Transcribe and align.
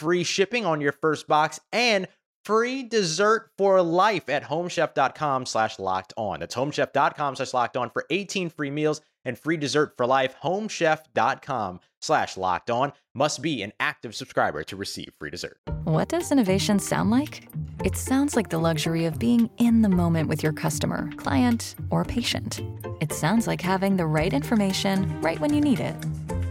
free 0.00 0.24
shipping 0.24 0.64
on 0.64 0.80
your 0.80 0.92
first 0.92 1.28
box 1.28 1.60
and 1.72 2.08
free 2.44 2.82
dessert 2.82 3.50
for 3.58 3.82
life 3.82 4.28
at 4.30 4.44
homechef.com 4.44 5.44
slash 5.44 5.78
locked 5.78 6.14
on. 6.16 6.40
That's 6.40 6.54
homechef.com 6.54 7.36
slash 7.36 7.52
locked 7.52 7.76
on 7.76 7.90
for 7.90 8.06
18 8.08 8.48
free 8.48 8.70
meals 8.70 9.02
and 9.26 9.38
free 9.38 9.58
dessert 9.58 9.92
for 9.98 10.06
life. 10.06 10.34
Homechef.com 10.42 11.80
slash 12.00 12.38
locked 12.38 12.70
on 12.70 12.92
must 13.14 13.42
be 13.42 13.62
an 13.62 13.72
active 13.78 14.14
subscriber 14.14 14.62
to 14.64 14.74
receive 14.74 15.12
free 15.18 15.30
dessert. 15.30 15.58
What 15.84 16.08
does 16.08 16.32
innovation 16.32 16.78
sound 16.78 17.10
like? 17.10 17.46
It 17.84 17.96
sounds 17.96 18.36
like 18.36 18.48
the 18.48 18.58
luxury 18.58 19.04
of 19.04 19.18
being 19.18 19.50
in 19.58 19.82
the 19.82 19.88
moment 19.90 20.28
with 20.28 20.42
your 20.42 20.52
customer, 20.52 21.10
client, 21.16 21.74
or 21.90 22.04
patient. 22.04 22.62
It 23.02 23.12
sounds 23.12 23.46
like 23.46 23.60
having 23.60 23.96
the 23.96 24.06
right 24.06 24.32
information 24.32 25.20
right 25.20 25.38
when 25.40 25.52
you 25.52 25.60
need 25.60 25.80
it. 25.80 25.94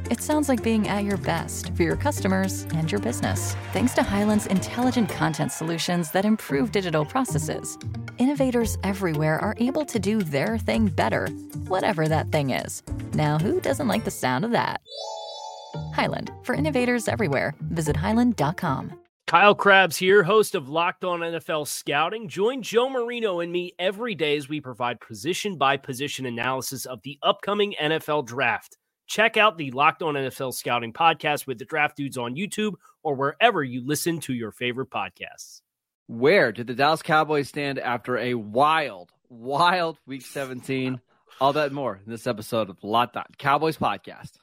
It 0.10 0.22
sounds 0.22 0.50
like 0.50 0.64
being 0.64 0.88
at 0.88 1.04
your 1.04 1.18
best 1.18 1.76
for 1.76 1.84
your 1.84 1.96
customers 1.96 2.64
and 2.74 2.92
your 2.92 3.00
business. 3.00 3.56
Thanks 3.74 3.94
to 3.94 4.02
Hyland's 4.02 4.48
intelligent 4.48 5.08
content 5.08 5.52
solutions 5.52 6.10
that 6.12 6.26
improve 6.26 6.72
digital 6.72 7.06
processes, 7.06 7.78
innovators 8.18 8.76
everywhere 8.84 9.38
are 9.40 9.54
able 9.60 9.86
to 9.86 10.00
do 10.00 10.24
their 10.24 10.58
thing 10.58 10.88
better, 10.88 11.28
whatever 11.68 12.08
that 12.08 12.32
thing 12.32 12.50
is. 12.50 12.82
Now, 13.14 13.38
who 13.38 13.62
doesn't 13.62 13.88
like 13.88 14.04
the 14.04 14.12
sound 14.12 14.46
of 14.46 14.52
that? 14.52 14.82
Hyland, 15.94 16.32
for 16.42 16.56
innovators 16.56 17.08
everywhere, 17.08 17.54
visit 17.62 17.96
hyland.com. 17.96 18.94
Kyle 19.28 19.54
Crabbs 19.54 19.96
here, 19.96 20.24
host 20.24 20.56
of 20.56 20.70
Locked 20.70 21.04
On 21.04 21.20
NFL 21.20 21.68
Scouting. 21.68 22.28
Join 22.28 22.64
Joe 22.64 22.90
Marino 22.90 23.42
and 23.42 23.52
me 23.52 23.74
every 23.78 24.16
day 24.16 24.36
as 24.38 24.50
we 24.50 24.60
provide 24.60 25.00
position 25.02 25.56
by 25.56 25.78
position 25.78 26.26
analysis 26.26 26.88
of 26.88 27.00
the 27.04 27.20
upcoming 27.22 27.76
NFL 27.80 28.26
draft. 28.26 28.79
Check 29.10 29.38
out 29.38 29.58
the 29.58 29.72
Locked 29.72 30.04
On 30.04 30.14
NFL 30.14 30.54
Scouting 30.54 30.94
podcast 30.94 31.48
with 31.48 31.58
the 31.58 31.66
Draft 31.66 31.98
Dudes 31.98 32.16
on 32.16 32.36
YouTube 32.36 32.74
or 33.02 33.16
wherever 33.16 33.64
you 33.64 33.84
listen 33.84 34.20
to 34.22 34.34
your 34.34 34.52
favorite 34.52 34.92
podcasts. 34.92 35.62
Where 36.06 36.52
did 36.52 36.68
the 36.68 36.76
Dallas 36.76 37.02
Cowboys 37.02 37.50
stand 37.50 37.80
after 37.80 38.20
a 38.20 38.36
wild, 38.36 39.12
wild 39.28 39.98
Week 40.06 40.22
17? 40.22 41.02
All 41.42 41.54
that 41.54 41.66
and 41.68 41.76
more 41.76 42.00
in 42.06 42.12
this 42.12 42.28
episode 42.28 42.70
of 42.70 42.78
Locked 42.84 43.18
On 43.18 43.26
Cowboys 43.40 43.78
podcast. 43.78 44.34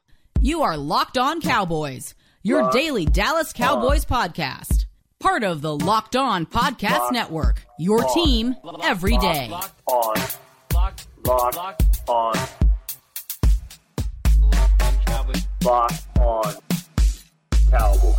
You 0.40 0.62
are 0.62 0.76
Locked 0.76 1.16
On 1.16 1.40
Cowboys, 1.40 2.16
your 2.42 2.62
Locked 2.62 2.74
daily 2.74 3.06
Dallas 3.06 3.52
Cowboys 3.52 4.04
on. 4.10 4.30
podcast. 4.30 4.86
Part 5.20 5.44
of 5.44 5.62
the 5.62 5.76
Locked 5.76 6.16
On 6.16 6.44
Podcast 6.44 6.98
Locked 6.98 7.12
Network. 7.12 7.64
Your 7.78 8.04
on. 8.04 8.14
team 8.14 8.56
every 8.82 9.16
day. 9.18 9.46
Locked 9.48 9.82
on. 9.86 10.14
Locked, 10.74 11.06
Locked 11.24 12.08
on. 12.08 12.65
Locked 15.66 16.06
on 16.20 16.54
Cowboys. 17.72 18.14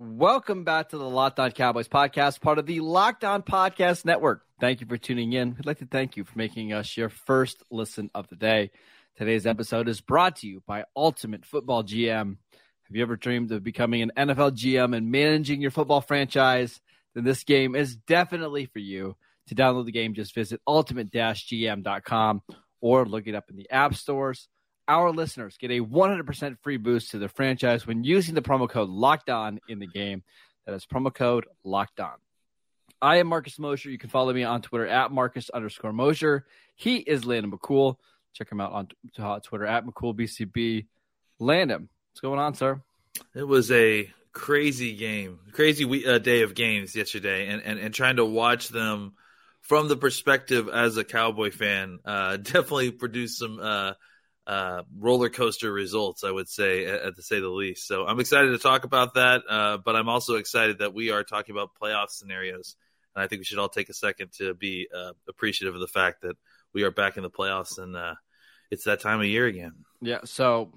Welcome 0.00 0.64
back 0.64 0.88
to 0.88 0.98
the 0.98 1.08
Locked 1.08 1.38
On 1.38 1.52
Cowboys 1.52 1.86
podcast, 1.86 2.40
part 2.40 2.58
of 2.58 2.66
the 2.66 2.80
Locked 2.80 3.22
On 3.22 3.44
Podcast 3.44 4.04
Network. 4.04 4.42
Thank 4.58 4.80
you 4.80 4.88
for 4.88 4.96
tuning 4.96 5.34
in. 5.34 5.50
We'd 5.50 5.64
like 5.64 5.78
to 5.78 5.86
thank 5.86 6.16
you 6.16 6.24
for 6.24 6.36
making 6.36 6.72
us 6.72 6.96
your 6.96 7.10
first 7.10 7.62
listen 7.70 8.10
of 8.12 8.26
the 8.26 8.34
day. 8.34 8.72
Today's 9.18 9.46
episode 9.46 9.86
is 9.86 10.00
brought 10.00 10.34
to 10.38 10.48
you 10.48 10.64
by 10.66 10.82
Ultimate 10.96 11.46
Football 11.46 11.84
GM. 11.84 12.38
Have 12.88 12.96
you 12.96 13.02
ever 13.02 13.14
dreamed 13.14 13.52
of 13.52 13.62
becoming 13.62 14.02
an 14.02 14.10
NFL 14.16 14.50
GM 14.56 14.96
and 14.96 15.12
managing 15.12 15.60
your 15.60 15.70
football 15.70 16.00
franchise? 16.00 16.80
Then 17.14 17.22
this 17.22 17.44
game 17.44 17.76
is 17.76 17.94
definitely 17.94 18.66
for 18.66 18.80
you. 18.80 19.14
To 19.46 19.54
download 19.54 19.86
the 19.86 19.92
game, 19.92 20.14
just 20.14 20.34
visit 20.34 20.60
ultimate-gm.com 20.66 22.42
or 22.80 23.06
look 23.06 23.28
it 23.28 23.36
up 23.36 23.48
in 23.48 23.54
the 23.54 23.70
app 23.70 23.94
stores 23.94 24.48
our 24.88 25.10
listeners 25.10 25.56
get 25.58 25.70
a 25.70 25.80
100% 25.80 26.58
free 26.62 26.76
boost 26.76 27.10
to 27.10 27.18
their 27.18 27.28
franchise 27.28 27.86
when 27.86 28.04
using 28.04 28.34
the 28.34 28.42
promo 28.42 28.68
code 28.68 28.88
locked 28.88 29.30
on 29.30 29.60
in 29.68 29.78
the 29.78 29.86
game. 29.86 30.22
That 30.66 30.74
is 30.74 30.86
promo 30.86 31.14
code 31.14 31.46
locked 31.64 32.00
on. 32.00 32.14
I 33.00 33.16
am 33.16 33.26
Marcus 33.26 33.58
Mosher. 33.58 33.90
You 33.90 33.98
can 33.98 34.10
follow 34.10 34.32
me 34.32 34.42
on 34.42 34.62
Twitter 34.62 34.86
at 34.86 35.12
Marcus 35.12 35.50
underscore 35.50 35.92
Mosher. 35.92 36.46
He 36.74 36.96
is 36.96 37.24
Landon 37.24 37.52
McCool. 37.52 37.96
Check 38.32 38.50
him 38.50 38.60
out 38.60 38.72
on 38.72 38.88
uh, 39.18 39.40
Twitter 39.40 39.66
at 39.66 39.84
McCoolBCB. 39.84 40.86
Landon, 41.38 41.88
what's 42.10 42.20
going 42.20 42.38
on, 42.38 42.54
sir? 42.54 42.80
It 43.34 43.44
was 43.44 43.70
a 43.70 44.10
crazy 44.32 44.94
game, 44.94 45.38
crazy 45.52 46.06
uh, 46.06 46.18
day 46.18 46.42
of 46.42 46.54
games 46.54 46.94
yesterday, 46.94 47.48
and, 47.48 47.62
and, 47.62 47.78
and 47.78 47.94
trying 47.94 48.16
to 48.16 48.24
watch 48.24 48.68
them 48.68 49.14
from 49.60 49.88
the 49.88 49.96
perspective 49.96 50.68
as 50.68 50.96
a 50.96 51.04
Cowboy 51.04 51.50
fan 51.50 51.98
uh, 52.04 52.36
definitely 52.42 52.90
produced 52.90 53.38
some 53.38 53.58
uh, 53.60 53.92
uh, 54.46 54.82
roller 54.98 55.28
coaster 55.28 55.72
results, 55.72 56.22
I 56.22 56.30
would 56.30 56.48
say, 56.48 56.86
at, 56.86 57.02
at, 57.02 57.16
to 57.16 57.22
say 57.22 57.40
the 57.40 57.48
least. 57.48 57.86
So 57.86 58.06
I'm 58.06 58.20
excited 58.20 58.52
to 58.52 58.58
talk 58.58 58.84
about 58.84 59.14
that, 59.14 59.42
uh, 59.48 59.78
but 59.78 59.96
I'm 59.96 60.08
also 60.08 60.36
excited 60.36 60.78
that 60.78 60.94
we 60.94 61.10
are 61.10 61.24
talking 61.24 61.54
about 61.54 61.70
playoff 61.80 62.10
scenarios. 62.10 62.76
And 63.14 63.24
I 63.24 63.26
think 63.26 63.40
we 63.40 63.44
should 63.44 63.58
all 63.58 63.68
take 63.68 63.88
a 63.88 63.94
second 63.94 64.32
to 64.38 64.54
be 64.54 64.88
uh, 64.94 65.12
appreciative 65.28 65.74
of 65.74 65.80
the 65.80 65.88
fact 65.88 66.22
that 66.22 66.36
we 66.72 66.84
are 66.84 66.90
back 66.90 67.16
in 67.16 67.22
the 67.22 67.30
playoffs 67.30 67.78
and 67.78 67.96
uh, 67.96 68.14
it's 68.70 68.84
that 68.84 69.00
time 69.00 69.20
of 69.20 69.26
year 69.26 69.46
again. 69.46 69.72
Yeah. 70.00 70.20
So 70.24 70.72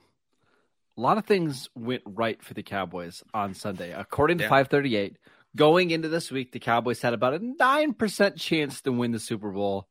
a 0.97 1.01
lot 1.01 1.17
of 1.17 1.25
things 1.25 1.69
went 1.75 2.03
right 2.05 2.41
for 2.43 2.53
the 2.53 2.63
Cowboys 2.63 3.23
on 3.33 3.53
Sunday. 3.53 3.91
According 3.91 4.39
to 4.39 4.45
yeah. 4.45 4.49
538, 4.49 5.17
going 5.55 5.91
into 5.91 6.09
this 6.09 6.31
week, 6.31 6.51
the 6.51 6.59
Cowboys 6.59 7.01
had 7.01 7.13
about 7.13 7.35
a 7.35 7.39
9% 7.39 8.35
chance 8.37 8.81
to 8.81 8.91
win 8.91 9.11
the 9.11 9.19
Super 9.19 9.51
Bowl. 9.51 9.87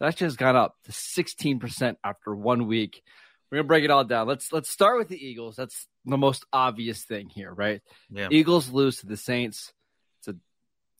That 0.00 0.16
just 0.16 0.36
gone 0.36 0.56
up 0.56 0.74
to 0.84 0.92
16% 0.92 1.96
after 2.04 2.34
one 2.34 2.66
week. 2.66 3.02
We're 3.50 3.58
gonna 3.58 3.68
break 3.68 3.84
it 3.84 3.90
all 3.90 4.04
down. 4.04 4.26
Let's 4.26 4.52
let's 4.52 4.68
start 4.68 4.98
with 4.98 5.08
the 5.08 5.24
Eagles. 5.24 5.56
That's 5.56 5.86
the 6.04 6.18
most 6.18 6.44
obvious 6.52 7.04
thing 7.04 7.28
here, 7.28 7.52
right? 7.52 7.80
Yeah. 8.10 8.28
Eagles 8.30 8.70
lose 8.70 8.98
to 8.98 9.06
the 9.06 9.16
Saints. 9.16 9.72
It's 10.18 10.28
a 10.28 10.36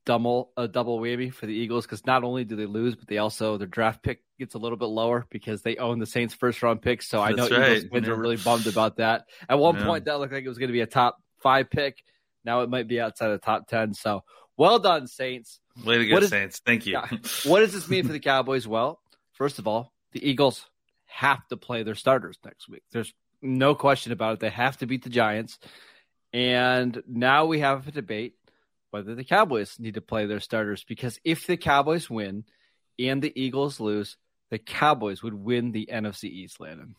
double 0.05 0.53
a 0.57 0.69
double 0.69 1.01
whammy 1.01 1.33
for 1.33 1.47
the 1.47 1.53
Eagles 1.53 1.87
because 1.87 2.07
not 2.07 2.23
only 2.23 2.45
do 2.45 2.55
they 2.55 2.67
lose, 2.67 2.95
but 2.95 3.09
they 3.09 3.19
also 3.19 3.59
their 3.59 3.67
draft 3.67 4.03
pick 4.03 4.23
gets 4.39 4.55
a 4.55 4.59
little 4.59 4.79
bit 4.79 4.87
lower 4.87 5.27
because 5.29 5.63
they 5.63 5.77
own 5.77 5.99
the 5.99 6.07
Saints 6.07 6.35
first 6.35 6.63
round 6.63 6.83
pick. 6.83 7.03
So 7.03 7.21
I 7.21 7.33
know 7.33 7.49
right. 7.49 7.79
Eagles 7.79 7.91
fans 7.91 8.07
yeah. 8.07 8.13
are 8.13 8.17
really 8.17 8.37
bummed 8.37 8.69
about 8.69 8.99
that. 8.99 9.25
At 9.49 9.59
one 9.59 9.77
yeah. 9.77 9.87
point, 9.87 10.05
that 10.05 10.21
looked 10.21 10.33
like 10.33 10.45
it 10.45 10.49
was 10.49 10.59
going 10.59 10.69
to 10.69 10.73
be 10.73 10.83
a 10.83 10.87
top 10.87 11.17
five 11.43 11.69
pick. 11.69 11.99
Now 12.45 12.61
it 12.61 12.71
might 12.71 12.87
be 12.87 13.01
outside 13.01 13.29
the 13.29 13.39
top 13.39 13.67
ten. 13.67 13.93
So 13.93 14.23
well 14.57 14.79
done, 14.79 15.09
Saints. 15.09 15.59
Way 15.85 15.99
to 15.99 16.07
go, 16.07 16.17
is, 16.19 16.31
Saints. 16.31 16.61
Thank 16.65 16.87
you. 16.87 16.95
Yeah. 16.95 17.07
what 17.45 17.61
does 17.61 17.73
this 17.73 17.89
mean 17.89 18.07
for 18.07 18.13
the 18.13 18.21
Cowboys? 18.21 18.67
Well, 18.67 19.01
first 19.33 19.59
of 19.59 19.67
all, 19.67 19.93
the 20.13 20.27
Eagles 20.27 20.67
have 21.07 21.47
to 21.49 21.57
play 21.57 21.83
their 21.83 21.95
starters 21.95 22.39
next 22.45 22.69
week. 22.69 22.83
There's 22.93 23.13
no 23.43 23.75
question 23.75 24.13
about 24.13 24.35
it. 24.35 24.41
They 24.41 24.51
have 24.51 24.79
to 24.79 24.87
beat 24.87 25.05
the 25.05 25.11
Giants. 25.11 25.59
And 26.33 27.03
now 27.07 27.47
we 27.47 27.61
have 27.61 27.87
a 27.87 27.93
debate 27.93 28.35
whether 28.91 29.15
the 29.15 29.25
Cowboys 29.25 29.79
need 29.79 29.95
to 29.95 30.01
play 30.01 30.27
their 30.27 30.41
starters 30.41 30.85
because 30.85 31.21
if 31.25 31.47
the 31.47 31.57
Cowboys 31.57 32.09
win 32.09 32.45
and 32.99 33.21
the 33.21 33.33
Eagles 33.35 33.81
lose, 33.81 34.17
the 34.51 34.59
Cowboys 34.59 35.23
would 35.23 35.35
win 35.35 35.73
the 35.73 35.89
NFC 35.93 36.25
East, 36.25 36.61
Landon. 36.61 36.95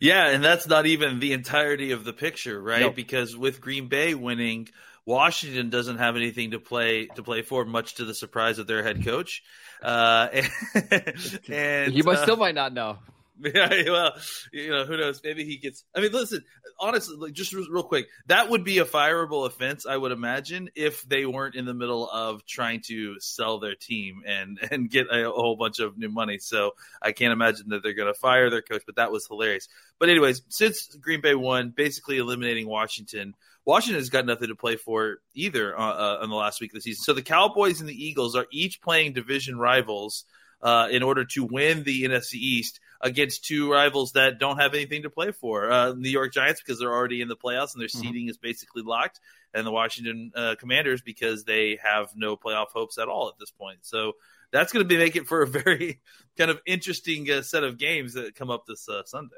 Yeah, 0.00 0.28
and 0.28 0.42
that's 0.42 0.66
not 0.66 0.86
even 0.86 1.20
the 1.20 1.32
entirety 1.32 1.92
of 1.92 2.04
the 2.04 2.12
picture, 2.12 2.60
right? 2.60 2.80
Nope. 2.80 2.94
Because 2.96 3.36
with 3.36 3.60
Green 3.60 3.88
Bay 3.88 4.14
winning, 4.14 4.68
Washington 5.04 5.70
doesn't 5.70 5.98
have 5.98 6.16
anything 6.16 6.52
to 6.52 6.60
play 6.60 7.06
to 7.06 7.22
play 7.22 7.42
for, 7.42 7.64
much 7.64 7.94
to 7.96 8.04
the 8.04 8.14
surprise 8.14 8.58
of 8.58 8.66
their 8.66 8.82
head 8.82 9.04
coach. 9.04 9.42
Uh, 9.82 10.28
and, 10.32 10.50
and 11.48 11.94
you 11.94 12.04
might, 12.04 12.18
uh, 12.18 12.22
still 12.22 12.36
might 12.36 12.54
not 12.54 12.72
know. 12.72 12.98
Yeah, 13.54 13.90
well, 13.90 14.12
you 14.52 14.70
know, 14.70 14.84
who 14.84 14.96
knows? 14.96 15.20
Maybe 15.24 15.44
he 15.44 15.56
gets. 15.56 15.84
I 15.94 16.00
mean, 16.00 16.12
listen, 16.12 16.44
honestly, 16.78 17.16
like, 17.16 17.32
just 17.32 17.52
real 17.52 17.82
quick, 17.82 18.06
that 18.26 18.50
would 18.50 18.64
be 18.64 18.78
a 18.78 18.84
fireable 18.84 19.46
offense, 19.46 19.86
I 19.86 19.96
would 19.96 20.12
imagine, 20.12 20.70
if 20.74 21.02
they 21.02 21.26
weren't 21.26 21.54
in 21.54 21.64
the 21.64 21.74
middle 21.74 22.08
of 22.08 22.44
trying 22.46 22.82
to 22.82 23.18
sell 23.20 23.58
their 23.58 23.74
team 23.74 24.22
and 24.26 24.58
and 24.70 24.90
get 24.90 25.08
a, 25.08 25.28
a 25.28 25.32
whole 25.32 25.56
bunch 25.56 25.80
of 25.80 25.98
new 25.98 26.08
money. 26.08 26.38
So 26.38 26.72
I 27.00 27.12
can't 27.12 27.32
imagine 27.32 27.68
that 27.70 27.82
they're 27.82 27.94
going 27.94 28.12
to 28.12 28.18
fire 28.18 28.50
their 28.50 28.62
coach. 28.62 28.82
But 28.86 28.96
that 28.96 29.12
was 29.12 29.26
hilarious. 29.26 29.68
But 29.98 30.08
anyways, 30.08 30.42
since 30.48 30.94
Green 30.96 31.20
Bay 31.20 31.34
won, 31.34 31.70
basically 31.70 32.18
eliminating 32.18 32.68
Washington. 32.68 33.34
Washington's 33.64 34.10
got 34.10 34.26
nothing 34.26 34.48
to 34.48 34.56
play 34.56 34.74
for 34.74 35.18
either 35.34 35.78
uh, 35.78 35.82
uh, 35.82 36.18
on 36.20 36.30
the 36.30 36.34
last 36.34 36.60
week 36.60 36.72
of 36.72 36.74
the 36.74 36.80
season. 36.80 37.04
So 37.04 37.12
the 37.12 37.22
Cowboys 37.22 37.78
and 37.78 37.88
the 37.88 37.94
Eagles 37.94 38.34
are 38.34 38.46
each 38.50 38.82
playing 38.82 39.12
division 39.12 39.56
rivals 39.56 40.24
uh, 40.62 40.88
in 40.90 41.02
order 41.02 41.24
to 41.24 41.44
win 41.44 41.82
the 41.84 42.04
NFC 42.04 42.34
East 42.34 42.80
against 43.02 43.44
two 43.44 43.70
rivals 43.70 44.12
that 44.12 44.38
don't 44.38 44.58
have 44.58 44.74
anything 44.74 45.02
to 45.02 45.10
play 45.10 45.32
for. 45.32 45.70
Uh, 45.70 45.92
New 45.92 46.08
York 46.08 46.32
Giants 46.32 46.62
because 46.62 46.78
they're 46.78 46.92
already 46.92 47.20
in 47.20 47.28
the 47.28 47.36
playoffs 47.36 47.74
and 47.74 47.80
their 47.80 47.88
mm-hmm. 47.88 48.00
seeding 48.00 48.28
is 48.28 48.36
basically 48.36 48.82
locked, 48.82 49.20
and 49.52 49.66
the 49.66 49.72
Washington 49.72 50.30
uh, 50.34 50.54
Commanders 50.58 51.02
because 51.02 51.44
they 51.44 51.78
have 51.82 52.10
no 52.14 52.36
playoff 52.36 52.68
hopes 52.72 52.98
at 52.98 53.08
all 53.08 53.28
at 53.28 53.38
this 53.38 53.50
point. 53.50 53.78
So 53.82 54.12
that's 54.52 54.72
going 54.72 54.84
to 54.84 54.88
be 54.88 54.98
making 54.98 55.24
for 55.24 55.42
a 55.42 55.46
very 55.48 56.00
kind 56.38 56.50
of 56.50 56.60
interesting 56.64 57.28
uh, 57.30 57.42
set 57.42 57.64
of 57.64 57.76
games 57.76 58.14
that 58.14 58.34
come 58.34 58.50
up 58.50 58.66
this 58.66 58.88
uh, 58.88 59.02
Sunday. 59.04 59.36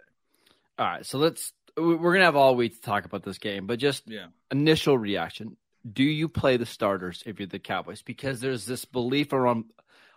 All 0.78 0.86
right, 0.86 1.06
so 1.06 1.18
let's 1.18 1.52
we're 1.76 1.96
going 1.96 2.20
to 2.20 2.26
have 2.26 2.36
all 2.36 2.54
week 2.54 2.74
to 2.74 2.80
talk 2.80 3.04
about 3.04 3.22
this 3.22 3.38
game, 3.38 3.66
but 3.66 3.78
just 3.78 4.04
yeah. 4.06 4.26
initial 4.50 4.96
reaction. 4.96 5.56
Do 5.90 6.04
you 6.04 6.28
play 6.28 6.56
the 6.56 6.66
starters 6.66 7.22
if 7.26 7.38
you're 7.38 7.48
the 7.48 7.58
Cowboys? 7.58 8.02
Because 8.02 8.40
there's 8.40 8.64
this 8.64 8.84
belief 8.84 9.32
around 9.32 9.64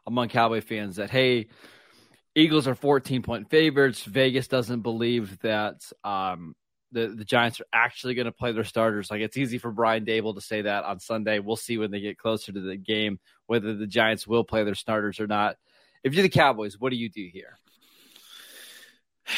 among 0.06 0.30
Cowboy 0.30 0.62
fans 0.62 0.98
that 0.98 1.10
hey, 1.10 1.48
Eagles 2.38 2.68
are 2.68 2.76
14 2.76 3.24
point 3.24 3.50
favorites. 3.50 4.04
Vegas 4.04 4.48
doesn't 4.48 4.82
believe 4.82 5.40
that 5.40 5.82
um, 6.04 6.56
the 6.92 7.08
the 7.08 7.26
Giants 7.26 7.60
are 7.60 7.66
actually 7.74 8.14
going 8.14 8.28
to 8.28 8.32
play 8.32 8.52
their 8.52 8.64
starters. 8.64 9.10
Like 9.10 9.22
it's 9.22 9.38
easy 9.38 9.58
for 9.58 9.72
Brian 9.72 10.06
Daboll 10.06 10.36
to 10.36 10.42
say 10.42 10.62
that 10.62 10.84
on 10.84 11.00
Sunday. 11.00 11.40
We'll 11.40 11.56
see 11.56 11.80
when 11.80 11.90
they 11.90 12.00
get 12.00 12.20
closer 12.20 12.52
to 12.52 12.60
the 12.60 12.78
game 12.78 13.20
whether 13.48 13.74
the 13.74 13.88
Giants 13.88 14.28
will 14.28 14.44
play 14.44 14.64
their 14.64 14.76
starters 14.76 15.20
or 15.20 15.26
not. 15.26 15.56
If 16.04 16.14
you're 16.14 16.22
the 16.22 16.30
Cowboys, 16.30 16.80
what 16.80 16.92
do 16.92 16.98
you 16.98 17.10
do 17.10 17.28
here? 17.34 17.58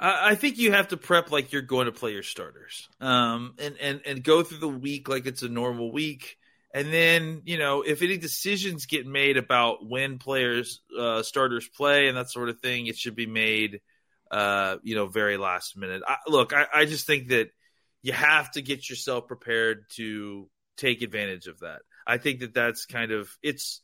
I 0.00 0.34
think 0.34 0.58
you 0.58 0.72
have 0.72 0.88
to 0.88 0.98
prep 0.98 1.32
like 1.32 1.50
you're 1.50 1.62
going 1.62 1.86
to 1.86 1.92
play 1.92 2.12
your 2.12 2.22
starters, 2.22 2.90
um, 3.00 3.54
and 3.58 3.76
and 3.80 4.02
and 4.04 4.22
go 4.22 4.42
through 4.42 4.58
the 4.58 4.68
week 4.68 5.08
like 5.08 5.26
it's 5.26 5.42
a 5.42 5.48
normal 5.48 5.90
week. 5.90 6.36
And 6.74 6.92
then, 6.92 7.42
you 7.44 7.58
know, 7.58 7.82
if 7.82 8.02
any 8.02 8.18
decisions 8.18 8.86
get 8.86 9.06
made 9.06 9.36
about 9.36 9.86
when 9.86 10.18
players, 10.18 10.80
uh, 10.98 11.22
starters 11.22 11.66
play 11.66 12.08
and 12.08 12.16
that 12.16 12.30
sort 12.30 12.50
of 12.50 12.60
thing, 12.60 12.86
it 12.86 12.96
should 12.96 13.16
be 13.16 13.26
made, 13.26 13.80
uh, 14.30 14.76
you 14.82 14.94
know, 14.94 15.06
very 15.06 15.38
last 15.38 15.76
minute. 15.76 16.02
I, 16.06 16.16
look, 16.26 16.52
I, 16.52 16.66
I 16.72 16.84
just 16.84 17.06
think 17.06 17.28
that 17.28 17.50
you 18.02 18.12
have 18.12 18.50
to 18.52 18.62
get 18.62 18.88
yourself 18.88 19.26
prepared 19.26 19.84
to 19.96 20.48
take 20.76 21.02
advantage 21.02 21.46
of 21.46 21.60
that. 21.60 21.80
I 22.06 22.18
think 22.18 22.40
that 22.40 22.54
that's 22.54 22.86
kind 22.86 23.12
of 23.12 23.30
it's 23.42 23.80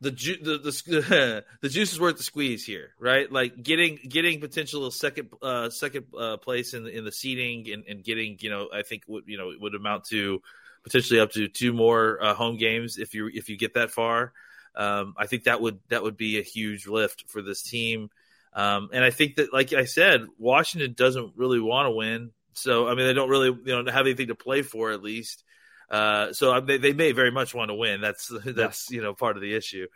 the 0.00 0.10
ju- 0.10 0.42
the 0.42 0.58
the, 0.58 1.44
the 1.60 1.68
juice 1.68 1.92
is 1.92 2.00
worth 2.00 2.16
the 2.16 2.22
squeeze 2.22 2.64
here, 2.64 2.90
right? 2.98 3.30
Like 3.30 3.62
getting 3.62 3.98
getting 4.08 4.40
potential 4.40 4.90
second 4.90 5.30
uh, 5.42 5.70
second 5.70 6.06
uh, 6.18 6.38
place 6.38 6.74
in 6.74 6.84
the, 6.84 6.90
in 6.90 7.04
the 7.04 7.12
seating 7.12 7.70
and, 7.70 7.84
and 7.86 8.04
getting 8.04 8.36
you 8.40 8.50
know 8.50 8.68
I 8.72 8.82
think 8.82 9.02
would 9.08 9.24
you 9.26 9.38
know 9.38 9.52
would 9.58 9.74
amount 9.74 10.04
to 10.06 10.40
potentially 10.82 11.20
up 11.20 11.32
to 11.32 11.48
two 11.48 11.72
more 11.72 12.22
uh, 12.22 12.34
home 12.34 12.56
games 12.56 12.98
if 12.98 13.14
you 13.14 13.30
if 13.32 13.48
you 13.48 13.56
get 13.56 13.74
that 13.74 13.90
far. 13.90 14.32
Um, 14.74 15.14
I 15.16 15.26
think 15.26 15.44
that 15.44 15.60
would 15.60 15.80
that 15.88 16.02
would 16.02 16.16
be 16.16 16.38
a 16.38 16.42
huge 16.42 16.86
lift 16.86 17.24
for 17.28 17.42
this 17.42 17.62
team. 17.62 18.10
Um, 18.52 18.90
and 18.92 19.04
I 19.04 19.10
think 19.10 19.36
that, 19.36 19.52
like 19.52 19.72
I 19.72 19.84
said, 19.84 20.26
Washington 20.38 20.94
doesn't 20.96 21.34
really 21.36 21.60
want 21.60 21.86
to 21.86 21.92
win. 21.92 22.30
So 22.54 22.88
I 22.88 22.94
mean, 22.94 23.06
they 23.06 23.12
don't 23.12 23.30
really 23.30 23.48
you 23.48 23.82
know 23.82 23.90
have 23.90 24.06
anything 24.06 24.28
to 24.28 24.34
play 24.34 24.62
for 24.62 24.90
at 24.90 25.02
least. 25.02 25.44
Uh, 25.90 26.32
so 26.32 26.60
they, 26.60 26.78
they 26.78 26.92
may 26.92 27.10
very 27.10 27.32
much 27.32 27.52
want 27.52 27.70
to 27.70 27.74
win. 27.74 28.00
That's 28.00 28.32
that's 28.44 28.90
you 28.90 29.02
know 29.02 29.14
part 29.14 29.36
of 29.36 29.42
the 29.42 29.54
issue. 29.54 29.86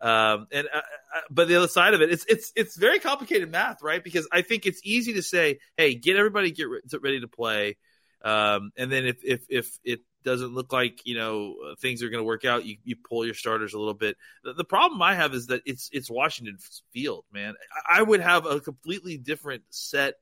Um, 0.00 0.48
and 0.52 0.66
uh, 0.72 0.78
uh, 0.78 1.20
but 1.30 1.48
the 1.48 1.56
other 1.56 1.68
side 1.68 1.94
of 1.94 2.02
it, 2.02 2.10
it's 2.10 2.24
it's 2.28 2.52
it's 2.56 2.76
very 2.76 2.98
complicated 2.98 3.50
math, 3.50 3.82
right? 3.82 4.02
Because 4.02 4.28
I 4.32 4.42
think 4.42 4.66
it's 4.66 4.80
easy 4.84 5.14
to 5.14 5.22
say, 5.22 5.60
hey, 5.76 5.94
get 5.94 6.16
everybody 6.16 6.50
get 6.50 6.66
ready 7.00 7.20
to 7.20 7.28
play, 7.28 7.76
um, 8.22 8.72
and 8.76 8.90
then 8.90 9.06
if 9.06 9.24
if 9.24 9.46
if 9.48 9.78
it 9.84 10.00
doesn't 10.24 10.54
look 10.54 10.72
like 10.72 11.00
you 11.04 11.16
know 11.16 11.54
things 11.80 12.02
are 12.02 12.08
going 12.08 12.20
to 12.20 12.26
work 12.26 12.44
out, 12.44 12.64
you, 12.64 12.76
you 12.84 12.96
pull 12.96 13.24
your 13.24 13.34
starters 13.34 13.74
a 13.74 13.78
little 13.78 13.94
bit. 13.94 14.16
The, 14.42 14.54
the, 14.54 14.64
problem 14.64 15.00
I 15.02 15.14
have 15.14 15.34
is 15.34 15.46
that 15.48 15.62
it's 15.66 15.90
it's 15.92 16.10
Washington 16.10 16.58
Field, 16.92 17.24
man. 17.32 17.54
I, 17.88 18.00
I 18.00 18.02
would 18.02 18.20
have 18.20 18.46
a 18.46 18.60
completely 18.60 19.16
different 19.16 19.62
set 19.70 20.14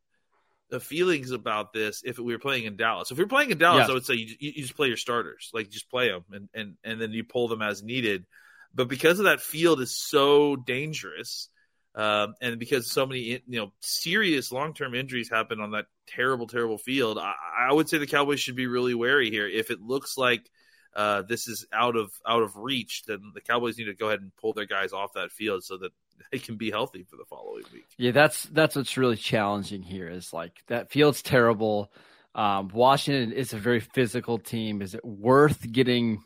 of 0.72 0.82
feelings 0.82 1.30
about 1.30 1.72
this 1.72 2.02
if 2.04 2.18
we 2.18 2.32
were 2.32 2.38
playing 2.38 2.64
in 2.64 2.76
Dallas. 2.76 3.10
If 3.10 3.18
are 3.18 3.26
playing 3.26 3.50
in 3.50 3.58
Dallas, 3.58 3.88
I 3.88 3.92
would 3.92 4.06
say 4.06 4.14
you, 4.14 4.34
you, 4.38 4.52
just 4.52 4.76
play 4.76 4.88
your 4.88 4.96
starters, 4.96 5.50
like 5.52 5.70
just 5.70 5.90
play 5.90 6.08
them, 6.08 6.24
and 6.32 6.48
and 6.54 6.76
and 6.82 7.00
then 7.00 7.12
you 7.12 7.24
pull 7.24 7.48
them 7.48 7.62
as 7.62 7.82
needed. 7.82 8.24
But 8.74 8.88
because 8.88 9.18
of 9.18 9.26
that 9.26 9.40
field 9.40 9.80
is 9.80 9.96
so 9.96 10.56
dangerous, 10.56 11.48
um, 11.94 12.34
and 12.40 12.58
because 12.58 12.90
so 12.90 13.04
many 13.04 13.42
you 13.46 13.60
know 13.60 13.72
serious 13.80 14.50
long 14.50 14.72
term 14.72 14.94
injuries 14.94 15.28
happen 15.28 15.60
on 15.60 15.72
that 15.72 15.86
terrible, 16.06 16.46
terrible 16.46 16.78
field, 16.78 17.18
I, 17.18 17.34
I, 17.68 17.72
would 17.72 17.88
say 17.88 17.98
the 17.98 18.06
Cowboys 18.06 18.40
should 18.40 18.56
be 18.56 18.66
really 18.66 18.94
wary 18.94 19.30
here. 19.30 19.46
If 19.46 19.70
it 19.70 19.80
looks 19.80 20.16
like 20.16 20.50
uh, 20.96 21.22
this 21.22 21.48
is 21.48 21.66
out 21.72 21.96
of 21.96 22.10
out 22.26 22.42
of 22.42 22.56
reach, 22.56 23.02
then 23.06 23.32
the 23.34 23.42
Cowboys 23.42 23.76
need 23.76 23.84
to 23.84 23.94
go 23.94 24.08
ahead 24.08 24.20
and 24.20 24.34
pull 24.36 24.54
their 24.54 24.66
guys 24.66 24.94
off 24.94 25.12
that 25.14 25.32
field 25.32 25.64
so 25.64 25.76
that 25.78 25.92
they 26.32 26.38
can 26.38 26.56
be 26.56 26.70
healthy 26.70 27.04
for 27.04 27.16
the 27.16 27.26
following 27.26 27.64
week. 27.72 27.86
Yeah, 27.98 28.12
that's 28.12 28.44
that's 28.44 28.74
what's 28.74 28.96
really 28.96 29.16
challenging 29.16 29.82
here. 29.82 30.08
Is 30.08 30.32
like 30.32 30.62
that 30.68 30.90
field's 30.90 31.22
terrible. 31.22 31.92
Um, 32.34 32.70
Washington 32.72 33.32
is 33.32 33.52
a 33.52 33.58
very 33.58 33.80
physical 33.80 34.38
team. 34.38 34.80
Is 34.80 34.94
it 34.94 35.04
worth 35.04 35.70
getting 35.70 36.22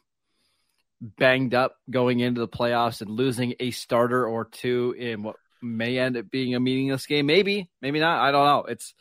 banged 1.01 1.55
up 1.55 1.77
going 1.91 2.21
into 2.21 2.41
the 2.41 2.49
playoffs 2.49 3.01
and 3.01 3.11
losing 3.11 3.55
a 3.59 3.73
starter 3.73 4.25
or 4.25 4.45
two 4.45 4.95
in 4.97 5.25
what 5.25 5.37
may 5.63 5.99
end 5.99 6.17
up 6.17 6.31
being 6.31 6.55
a 6.55 6.61
meaningless 6.61 7.07
game. 7.07 7.27
Maybe, 7.27 7.71
maybe 7.81 8.01
not. 8.01 8.21
I 8.21 8.31
don't 8.31 8.45
know. 8.45 8.65
It's 8.65 8.95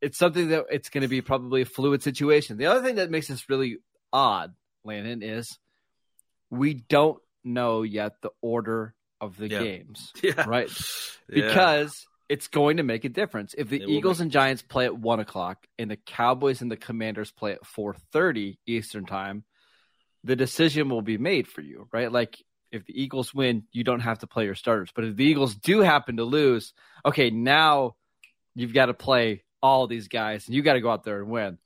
it's 0.00 0.18
something 0.18 0.48
that 0.48 0.66
it's 0.70 0.88
going 0.88 1.02
to 1.02 1.08
be 1.08 1.22
probably 1.22 1.62
a 1.62 1.66
fluid 1.66 2.02
situation. 2.02 2.58
The 2.58 2.66
other 2.66 2.82
thing 2.82 2.96
that 2.96 3.10
makes 3.10 3.28
this 3.28 3.48
really 3.48 3.78
odd, 4.12 4.52
Landon, 4.84 5.22
is 5.22 5.58
we 6.50 6.74
don't 6.74 7.20
know 7.44 7.82
yet 7.82 8.20
the 8.20 8.30
order 8.42 8.94
of 9.20 9.36
the 9.36 9.48
yeah. 9.48 9.62
games, 9.62 10.12
yeah. 10.22 10.44
right? 10.46 10.68
Because 11.28 12.06
yeah. 12.28 12.34
it's 12.34 12.48
going 12.48 12.78
to 12.78 12.82
make 12.82 13.04
a 13.04 13.08
difference. 13.08 13.54
If 13.56 13.68
the 13.68 13.82
it 13.82 13.88
Eagles 13.88 14.20
and 14.20 14.32
Giants 14.32 14.62
play 14.62 14.84
at 14.84 14.96
one 14.96 15.20
o'clock 15.20 15.64
and 15.78 15.90
the 15.90 15.96
Cowboys 15.96 16.60
and 16.60 16.70
the 16.70 16.76
Commanders 16.76 17.30
play 17.30 17.52
at 17.52 17.64
four 17.64 17.94
thirty 18.12 18.58
Eastern 18.66 19.06
time, 19.06 19.44
the 20.24 20.36
decision 20.36 20.88
will 20.88 21.02
be 21.02 21.18
made 21.18 21.46
for 21.46 21.60
you, 21.60 21.88
right? 21.92 22.10
Like 22.10 22.42
if 22.72 22.86
the 22.86 23.00
Eagles 23.00 23.34
win, 23.34 23.64
you 23.70 23.84
don't 23.84 24.00
have 24.00 24.20
to 24.20 24.26
play 24.26 24.46
your 24.46 24.54
starters. 24.54 24.90
But 24.94 25.04
if 25.04 25.16
the 25.16 25.24
Eagles 25.24 25.54
do 25.54 25.80
happen 25.80 26.16
to 26.16 26.24
lose, 26.24 26.72
okay, 27.04 27.30
now 27.30 27.96
you've 28.54 28.74
got 28.74 28.86
to 28.86 28.94
play 28.94 29.44
all 29.62 29.86
these 29.86 30.08
guys 30.08 30.46
and 30.46 30.56
you 30.56 30.62
got 30.62 30.72
to 30.72 30.80
go 30.80 30.90
out 30.90 31.04
there 31.04 31.20
and 31.20 31.30
win. 31.30 31.58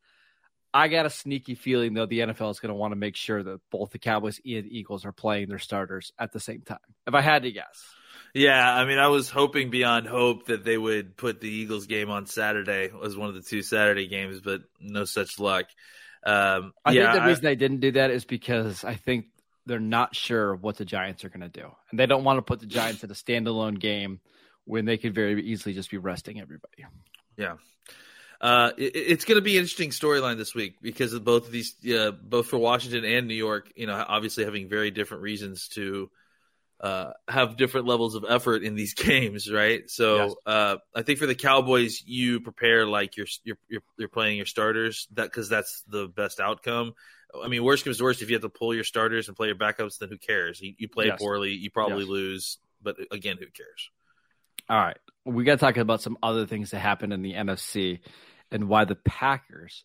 I 0.75 0.89
got 0.89 1.07
a 1.07 1.11
sneaky 1.11 1.55
feeling 1.55 1.95
though 1.95 2.05
the 2.05 2.19
NFL 2.19 2.51
is 2.51 2.61
going 2.61 2.69
to 2.69 2.75
want 2.75 2.93
to 2.93 2.97
make 2.97 3.17
sure 3.17 3.43
that 3.43 3.61
both 3.71 3.93
the 3.93 3.99
Cowboys 3.99 4.39
and 4.45 4.67
Eagles 4.71 5.07
are 5.07 5.13
playing 5.13 5.49
their 5.49 5.59
starters 5.59 6.13
at 6.19 6.33
the 6.33 6.41
same 6.41 6.61
time. 6.61 6.79
If 7.07 7.15
I 7.15 7.23
had 7.23 7.45
to 7.45 7.51
guess. 7.51 7.83
Yeah, 8.35 8.71
I 8.71 8.85
mean, 8.85 8.99
I 8.99 9.09
was 9.09 9.31
hoping 9.31 9.71
beyond 9.71 10.07
hope 10.07 10.47
that 10.47 10.65
they 10.65 10.77
would 10.77 11.17
put 11.17 11.41
the 11.41 11.49
Eagles 11.49 11.87
game 11.87 12.11
on 12.11 12.27
Saturday 12.27 12.91
as 13.03 13.17
one 13.17 13.31
of 13.31 13.35
the 13.35 13.41
two 13.41 13.63
Saturday 13.63 14.09
games, 14.09 14.41
but 14.41 14.61
no 14.79 15.07
such 15.07 15.39
luck. 15.39 15.65
Um, 16.27 16.75
I 16.85 16.93
yeah, 16.93 17.13
think 17.13 17.23
the 17.23 17.29
reason 17.29 17.47
I, 17.47 17.51
they 17.51 17.57
didn't 17.57 17.81
do 17.81 17.93
that 17.93 18.11
is 18.11 18.27
because 18.27 18.85
I 18.85 18.97
think 18.97 19.27
they're 19.67 19.81
not 19.81 20.15
sure 20.15 20.55
what 20.55 20.77
the 20.77 20.85
Giants 20.85 21.25
are 21.25 21.29
going 21.29 21.41
to 21.41 21.49
do, 21.49 21.71
and 21.91 21.99
they 21.99 22.07
don't 22.07 22.25
want 22.25 22.39
to 22.39 22.43
put 22.43 22.61
the 22.61 22.67
Giants 22.67 23.05
in 23.05 23.11
a 23.11 23.15
standalone 23.15 23.79
game 23.79 24.21
when 24.65 24.85
they 24.85 24.97
could 24.97 25.15
very 25.15 25.43
easily 25.43 25.75
just 25.75 25.91
be 25.91 25.99
resting 25.99 26.41
everybody. 26.41 26.85
Yeah. 27.37 27.57
Uh, 28.41 28.73
it, 28.77 28.95
it's 28.95 29.25
going 29.25 29.37
to 29.37 29.43
be 29.43 29.57
an 29.57 29.63
interesting 29.63 29.91
storyline 29.91 30.37
this 30.37 30.55
week 30.55 30.77
because 30.83 31.13
of 31.13 31.25
both 31.25 31.47
of 31.47 31.53
these, 31.53 31.75
uh, 31.87 32.11
both 32.11 32.49
for 32.49 32.59
Washington 32.59 33.05
and 33.05 33.27
New 33.27 33.35
York. 33.35 33.73
You 33.77 33.87
know, 33.87 34.05
obviously 34.07 34.45
having 34.45 34.69
very 34.69 34.91
different 34.91 35.23
reasons 35.23 35.69
to 35.69 36.11
uh, 36.81 37.13
have 37.29 37.57
different 37.57 37.87
levels 37.87 38.15
of 38.15 38.25
effort 38.29 38.63
in 38.63 38.75
these 38.75 38.95
games, 38.95 39.51
right? 39.51 39.89
So 39.89 40.17
yes. 40.17 40.35
uh, 40.47 40.77
I 40.95 41.03
think 41.03 41.19
for 41.19 41.27
the 41.27 41.35
Cowboys, 41.35 42.03
you 42.05 42.41
prepare 42.41 42.87
like 42.87 43.17
you're 43.17 43.27
you're 43.45 43.59
you're, 43.69 43.83
you're 43.99 44.09
playing 44.09 44.37
your 44.37 44.47
starters 44.47 45.09
that 45.15 45.25
because 45.25 45.49
that's 45.49 45.83
the 45.89 46.09
best 46.09 46.41
outcome. 46.41 46.93
I 47.43 47.49
mean, 47.49 47.65
worst 47.65 47.85
comes 47.85 47.99
to 47.99 48.05
worst, 48.05 48.23
if 48.23 48.31
you 48.31 48.37
have 48.37 48.43
to 48.43 48.49
pull 48.49 48.75
your 48.75 48.85
starters 48.85 49.29
and 49.29 49.37
play 49.37 49.49
your 49.49 49.57
backups, 49.57 49.99
then 49.99 50.09
who 50.09 50.17
cares? 50.17 50.61
You, 50.61 50.75
you 50.79 50.89
play 50.89 51.07
yes. 51.07 51.19
poorly, 51.19 51.51
you 51.51 51.71
probably 51.71 52.05
yes. 52.05 52.09
lose, 52.09 52.59
but 52.83 52.97
again, 53.11 53.37
who 53.39 53.47
cares? 53.47 53.91
All 54.69 54.79
right, 54.79 54.99
we 55.25 55.45
got 55.45 55.53
to 55.53 55.59
talk 55.59 55.77
about 55.77 56.03
some 56.03 56.19
other 56.23 56.47
things 56.47 56.71
that 56.71 56.79
happened 56.79 57.13
in 57.13 57.23
the 57.23 57.35
NFC 57.35 58.01
and 58.51 58.69
why 58.69 58.85
the 58.85 58.97
Packers 58.97 59.85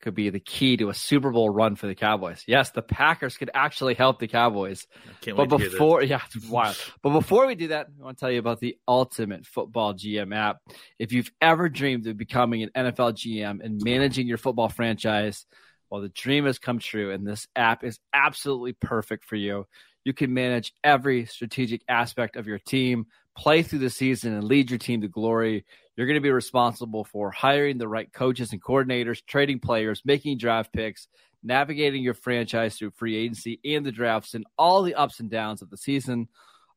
could 0.00 0.14
be 0.14 0.30
the 0.30 0.40
key 0.40 0.76
to 0.78 0.88
a 0.88 0.94
Super 0.94 1.30
Bowl 1.30 1.50
run 1.50 1.76
for 1.76 1.86
the 1.86 1.94
Cowboys. 1.94 2.42
Yes, 2.46 2.70
the 2.70 2.82
Packers 2.82 3.36
could 3.36 3.50
actually 3.54 3.94
help 3.94 4.18
the 4.18 4.28
Cowboys. 4.28 4.86
But 5.24 5.36
wait 5.36 5.50
to 5.50 5.58
hear 5.58 5.70
before, 5.70 6.02
yeah, 6.02 6.20
it's 6.34 6.48
wild. 6.48 6.76
but 7.02 7.10
before 7.10 7.46
we 7.46 7.54
do 7.54 7.68
that, 7.68 7.88
I 8.00 8.04
want 8.04 8.18
to 8.18 8.20
tell 8.20 8.30
you 8.30 8.38
about 8.38 8.60
the 8.60 8.76
Ultimate 8.88 9.46
Football 9.46 9.94
GM 9.94 10.34
app. 10.34 10.58
If 10.98 11.12
you've 11.12 11.30
ever 11.40 11.68
dreamed 11.68 12.06
of 12.06 12.16
becoming 12.16 12.62
an 12.62 12.70
NFL 12.74 13.14
GM 13.14 13.64
and 13.64 13.80
managing 13.82 14.26
your 14.26 14.38
football 14.38 14.68
franchise, 14.68 15.46
well, 15.90 16.00
the 16.00 16.08
dream 16.08 16.46
has 16.46 16.58
come 16.58 16.78
true, 16.78 17.10
and 17.10 17.26
this 17.26 17.48
app 17.56 17.84
is 17.84 17.98
absolutely 18.12 18.72
perfect 18.74 19.24
for 19.24 19.36
you. 19.36 19.66
You 20.04 20.12
can 20.12 20.32
manage 20.32 20.72
every 20.82 21.26
strategic 21.26 21.82
aspect 21.88 22.36
of 22.36 22.46
your 22.46 22.58
team, 22.58 23.06
play 23.40 23.62
through 23.62 23.78
the 23.78 23.88
season, 23.88 24.34
and 24.34 24.44
lead 24.44 24.70
your 24.70 24.78
team 24.78 25.00
to 25.00 25.08
glory. 25.08 25.64
You're 25.96 26.06
going 26.06 26.18
to 26.18 26.20
be 26.20 26.30
responsible 26.30 27.04
for 27.04 27.30
hiring 27.30 27.78
the 27.78 27.88
right 27.88 28.12
coaches 28.12 28.52
and 28.52 28.62
coordinators, 28.62 29.24
trading 29.26 29.60
players, 29.60 30.02
making 30.04 30.36
draft 30.36 30.74
picks, 30.74 31.08
navigating 31.42 32.02
your 32.02 32.12
franchise 32.12 32.76
through 32.76 32.90
free 32.90 33.16
agency 33.16 33.58
and 33.64 33.84
the 33.84 33.92
drafts, 33.92 34.34
and 34.34 34.44
all 34.58 34.82
the 34.82 34.94
ups 34.94 35.20
and 35.20 35.30
downs 35.30 35.62
of 35.62 35.70
the 35.70 35.78
season. 35.78 36.28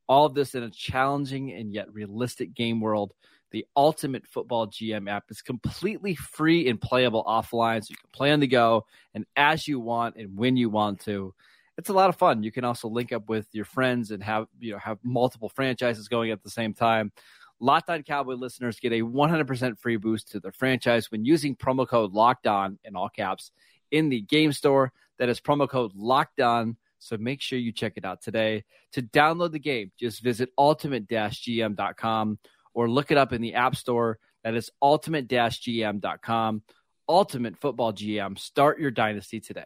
All 0.07 0.25
of 0.25 0.35
this 0.35 0.55
in 0.55 0.63
a 0.63 0.69
challenging 0.69 1.51
and 1.51 1.73
yet 1.73 1.93
realistic 1.93 2.53
game 2.53 2.79
world. 2.79 3.13
The 3.51 3.65
Ultimate 3.75 4.25
Football 4.25 4.67
GM 4.67 5.09
app 5.09 5.25
is 5.29 5.41
completely 5.41 6.15
free 6.15 6.69
and 6.69 6.79
playable 6.79 7.25
offline, 7.25 7.83
so 7.83 7.91
you 7.91 7.97
can 7.97 8.09
play 8.13 8.31
on 8.31 8.39
the 8.39 8.47
go 8.47 8.85
and 9.13 9.25
as 9.35 9.67
you 9.67 9.81
want 9.81 10.15
and 10.15 10.37
when 10.37 10.55
you 10.55 10.69
want 10.69 11.01
to 11.01 11.33
it's 11.77 11.89
a 11.89 11.93
lot 11.93 12.09
of 12.09 12.15
fun. 12.15 12.43
You 12.43 12.51
can 12.51 12.63
also 12.63 12.87
link 12.87 13.11
up 13.11 13.29
with 13.29 13.47
your 13.51 13.65
friends 13.65 14.11
and 14.11 14.23
have 14.23 14.47
you 14.59 14.73
know 14.73 14.77
have 14.77 14.99
multiple 15.03 15.49
franchises 15.49 16.07
going 16.07 16.31
at 16.31 16.43
the 16.43 16.49
same 16.49 16.73
time. 16.73 17.11
Locked 17.59 17.89
On 17.89 18.03
Cowboy 18.03 18.33
listeners 18.33 18.79
get 18.79 18.91
a 18.91 19.01
100% 19.01 19.79
free 19.79 19.97
boost 19.97 20.31
to 20.31 20.39
their 20.39 20.51
franchise 20.51 21.09
when 21.11 21.23
using 21.23 21.55
promo 21.55 21.87
code 21.87 22.11
Locked 22.11 22.47
On 22.47 22.77
in 22.83 22.95
all 22.95 23.09
caps 23.09 23.51
in 23.89 24.09
the 24.09 24.21
game 24.21 24.51
store. 24.51 24.91
That 25.19 25.29
is 25.29 25.39
promo 25.39 25.69
code 25.69 25.93
Locked 25.95 26.41
On. 26.41 26.77
So 26.99 27.17
make 27.17 27.41
sure 27.41 27.59
you 27.59 27.71
check 27.71 27.93
it 27.95 28.05
out 28.05 28.21
today. 28.21 28.63
To 28.93 29.01
download 29.01 29.51
the 29.51 29.59
game, 29.59 29.91
just 29.99 30.21
visit 30.21 30.49
ultimate-gm.com 30.57 32.39
or 32.73 32.89
look 32.89 33.11
it 33.11 33.17
up 33.17 33.33
in 33.33 33.41
the 33.41 33.55
App 33.55 33.75
Store. 33.75 34.19
That 34.43 34.55
is 34.55 34.71
ultimate-gm.com. 34.81 36.63
Ultimate 37.09 37.57
Football 37.57 37.93
GM. 37.93 38.39
Start 38.39 38.79
your 38.79 38.91
dynasty 38.91 39.41
today. 39.41 39.65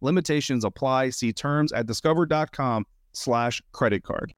Limitations 0.00 0.64
apply. 0.64 1.10
See 1.10 1.32
terms 1.32 1.72
at 1.72 1.86
discover.com 1.86 2.86
slash 3.12 3.62
credit 3.72 4.02
card. 4.02 4.34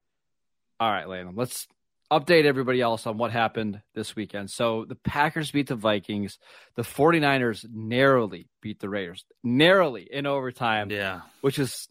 All 0.80 0.90
right, 0.90 1.08
Landon, 1.08 1.34
let's 1.36 1.68
update 2.10 2.44
everybody 2.44 2.80
else 2.80 3.06
on 3.06 3.16
what 3.16 3.30
happened 3.30 3.80
this 3.94 4.14
weekend. 4.14 4.50
So 4.50 4.84
the 4.84 4.96
Packers 4.96 5.50
beat 5.50 5.68
the 5.68 5.76
Vikings. 5.76 6.38
The 6.74 6.82
49ers 6.82 7.64
narrowly 7.72 8.48
beat 8.60 8.80
the 8.80 8.88
Raiders, 8.88 9.24
narrowly 9.42 10.08
in 10.10 10.26
overtime. 10.26 10.90
Yeah. 10.90 11.22
Which 11.40 11.58
is 11.58 11.88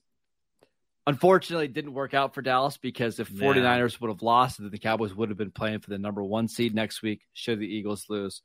unfortunately 1.07 1.67
didn't 1.67 1.93
work 1.93 2.13
out 2.13 2.35
for 2.35 2.43
Dallas 2.43 2.77
because 2.77 3.19
if 3.19 3.29
49ers 3.29 3.99
would 3.99 4.09
have 4.09 4.21
lost, 4.21 4.59
then 4.59 4.69
the 4.69 4.77
Cowboys 4.77 5.15
would 5.15 5.29
have 5.29 5.37
been 5.37 5.51
playing 5.51 5.79
for 5.79 5.89
the 5.89 5.97
number 5.97 6.23
one 6.23 6.47
seed 6.47 6.75
next 6.75 7.01
week 7.01 7.21
should 7.33 7.59
the 7.59 7.65
Eagles 7.65 8.05
lose. 8.07 8.41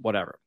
Whatever. 0.00 0.38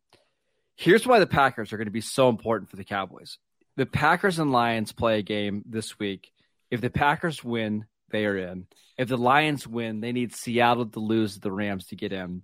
Here's 0.75 1.07
why 1.07 1.19
the 1.19 1.27
Packers 1.27 1.71
are 1.71 1.77
going 1.77 1.85
to 1.85 1.91
be 1.91 2.01
so 2.01 2.27
important 2.27 2.69
for 2.69 2.75
the 2.75 2.83
Cowboys 2.83 3.37
the 3.77 3.85
Packers 3.85 4.39
and 4.39 4.51
Lions 4.51 4.91
play 4.91 5.19
a 5.19 5.23
game 5.23 5.63
this 5.65 5.97
week. 5.99 6.31
If 6.69 6.81
the 6.81 6.89
Packers 6.89 7.43
win, 7.43 7.85
they 8.09 8.25
are 8.25 8.37
in. 8.37 8.67
If 8.97 9.07
the 9.07 9.17
Lions 9.17 9.67
win, 9.67 10.01
they 10.01 10.11
need 10.11 10.35
Seattle 10.35 10.85
to 10.85 10.99
lose 10.99 11.39
the 11.39 11.51
Rams 11.51 11.87
to 11.87 11.95
get 11.95 12.13
in. 12.13 12.43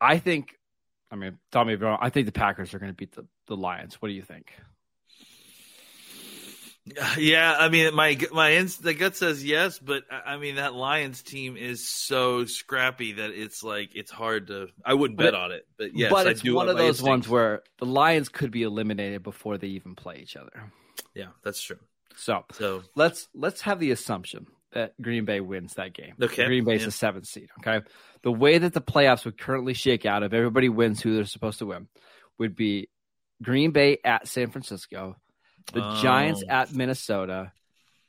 I 0.00 0.18
think, 0.18 0.56
I 1.10 1.16
mean, 1.16 1.38
tell 1.50 1.64
me 1.64 1.74
if. 1.74 1.82
I 1.82 2.10
think 2.10 2.26
the 2.26 2.32
Packers 2.32 2.74
are 2.74 2.78
going 2.78 2.90
to 2.90 2.96
beat 2.96 3.12
the, 3.12 3.26
the 3.46 3.56
Lions. 3.56 4.00
What 4.00 4.08
do 4.08 4.14
you 4.14 4.22
think? 4.22 4.52
Yeah, 7.18 7.54
I 7.56 7.68
mean, 7.68 7.94
my 7.94 8.18
my 8.32 8.50
inst- 8.50 8.82
the 8.82 8.94
gut 8.94 9.14
says 9.14 9.44
yes, 9.44 9.78
but 9.78 10.02
I 10.10 10.36
mean 10.36 10.56
that 10.56 10.74
Lions 10.74 11.22
team 11.22 11.56
is 11.56 11.88
so 11.88 12.44
scrappy 12.44 13.12
that 13.14 13.30
it's 13.30 13.62
like 13.62 13.94
it's 13.94 14.10
hard 14.10 14.48
to. 14.48 14.68
I 14.84 14.94
wouldn't 14.94 15.18
bet 15.18 15.34
on 15.34 15.52
it, 15.52 15.66
but 15.78 15.96
yes, 15.96 16.10
but 16.10 16.26
it's 16.26 16.44
one 16.44 16.68
of 16.68 16.76
those 16.76 16.98
instinct. 17.00 17.08
ones 17.08 17.28
where 17.28 17.62
the 17.78 17.86
Lions 17.86 18.28
could 18.28 18.50
be 18.50 18.64
eliminated 18.64 19.22
before 19.22 19.58
they 19.58 19.68
even 19.68 19.94
play 19.94 20.16
each 20.16 20.36
other. 20.36 20.72
Yeah, 21.14 21.28
that's 21.44 21.62
true. 21.62 21.78
So 22.16 22.44
So 22.52 22.82
let's 22.94 23.28
let's 23.34 23.60
have 23.62 23.78
the 23.78 23.90
assumption 23.92 24.46
that 24.72 25.00
Green 25.00 25.24
Bay 25.24 25.40
wins 25.40 25.74
that 25.74 25.94
game. 25.94 26.14
Okay, 26.20 26.46
Green 26.46 26.64
Bay's 26.64 26.80
yeah. 26.80 26.86
the 26.86 26.92
seventh 26.92 27.26
seed. 27.26 27.48
Okay, 27.60 27.84
the 28.22 28.32
way 28.32 28.58
that 28.58 28.72
the 28.72 28.80
playoffs 28.80 29.24
would 29.24 29.38
currently 29.38 29.74
shake 29.74 30.04
out, 30.06 30.22
if 30.22 30.32
everybody 30.32 30.68
wins 30.68 31.00
who 31.00 31.14
they're 31.14 31.24
supposed 31.26 31.58
to 31.60 31.66
win, 31.66 31.88
would 32.38 32.56
be 32.56 32.88
Green 33.42 33.70
Bay 33.70 33.98
at 34.04 34.28
San 34.28 34.50
Francisco, 34.50 35.16
the 35.72 35.82
Oh. 35.82 36.02
Giants 36.02 36.42
at 36.48 36.72
Minnesota, 36.72 37.52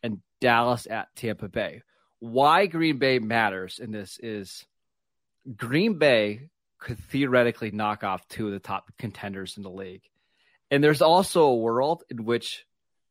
and 0.01 0.21
Dallas 0.41 0.87
at 0.87 1.15
Tampa 1.15 1.47
Bay. 1.47 1.81
Why 2.19 2.65
Green 2.67 2.97
Bay 2.99 3.19
matters 3.19 3.79
in 3.79 3.91
this 3.91 4.17
is 4.19 4.65
Green 5.55 5.97
Bay 5.97 6.49
could 6.77 6.99
theoretically 6.99 7.71
knock 7.71 8.03
off 8.03 8.27
two 8.27 8.47
of 8.47 8.53
the 8.53 8.59
top 8.59 8.91
contenders 8.97 9.57
in 9.57 9.63
the 9.63 9.69
league. 9.69 10.03
And 10.69 10.83
there's 10.83 11.01
also 11.01 11.45
a 11.45 11.55
world 11.55 12.03
in 12.09 12.25
which 12.25 12.65